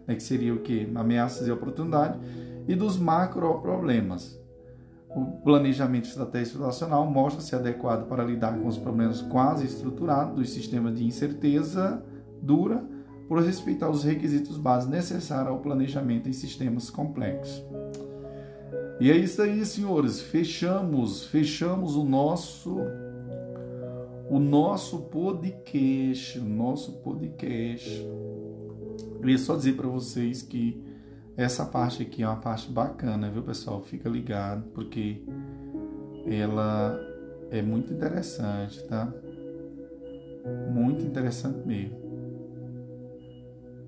né, 0.07 0.15
que 0.15 0.23
seria 0.23 0.55
o 0.55 0.61
que? 0.61 0.91
Ameaças 0.95 1.49
e 1.49 1.51
oportunidade, 1.51 2.19
e 2.69 2.75
dos 2.75 2.97
macroproblemas. 2.97 4.41
O 5.17 5.25
planejamento 5.43 6.11
estratégico 6.11 6.59
situacional 6.59 7.11
mostra-se 7.11 7.57
adequado 7.57 8.07
para 8.07 8.23
lidar 8.23 8.59
com 8.59 8.69
os 8.69 8.77
problemas 8.77 9.23
quase 9.23 9.65
estruturados 9.65 10.35
dos 10.35 10.51
sistemas 10.51 10.95
de 10.95 11.07
incerteza 11.07 12.05
dura 12.43 12.85
por 13.27 13.43
respeitar 13.43 13.89
os 13.89 14.05
requisitos 14.05 14.59
básicos 14.59 14.95
necessários 14.95 15.49
ao 15.49 15.61
planejamento 15.61 16.29
em 16.29 16.35
sistemas 16.35 16.91
complexos. 16.91 17.65
E 19.01 19.11
é 19.11 19.17
isso 19.17 19.41
aí, 19.41 19.65
senhores. 19.65 20.21
Fechamos, 20.21 21.25
fechamos 21.25 21.97
o 21.97 22.05
nosso 22.05 22.77
o 24.29 24.39
nosso 24.39 24.99
podcast, 24.99 26.39
nosso 26.41 26.93
podcast. 26.99 28.07
Eu 29.01 29.21
queria 29.21 29.39
só 29.39 29.57
dizer 29.57 29.77
para 29.77 29.89
vocês 29.89 30.43
que 30.43 30.85
essa 31.37 31.65
parte 31.67 32.03
aqui 32.03 32.23
é 32.23 32.27
uma 32.27 32.37
parte 32.37 32.71
bacana, 32.71 33.31
viu, 33.31 33.43
pessoal? 33.43 33.83
Fica 33.83 34.09
ligado, 34.09 34.65
porque 34.73 35.23
ela 36.27 36.99
é 37.51 37.61
muito 37.61 37.93
interessante, 37.93 38.83
tá? 38.85 39.13
Muito 40.73 41.05
interessante 41.05 41.59
mesmo. 41.67 42.07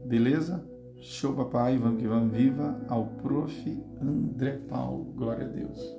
Beleza? 0.05 0.65
Show, 1.01 1.35
papai. 1.35 1.79
Vamos 1.79 2.01
que 2.01 2.09
vamos. 2.09 2.33
Viva 2.33 2.81
ao 2.89 3.07
prof. 3.07 3.85
André 4.01 4.53
Paulo. 4.69 5.05
Glória 5.17 5.47
a 5.47 5.49
Deus. 5.49 5.98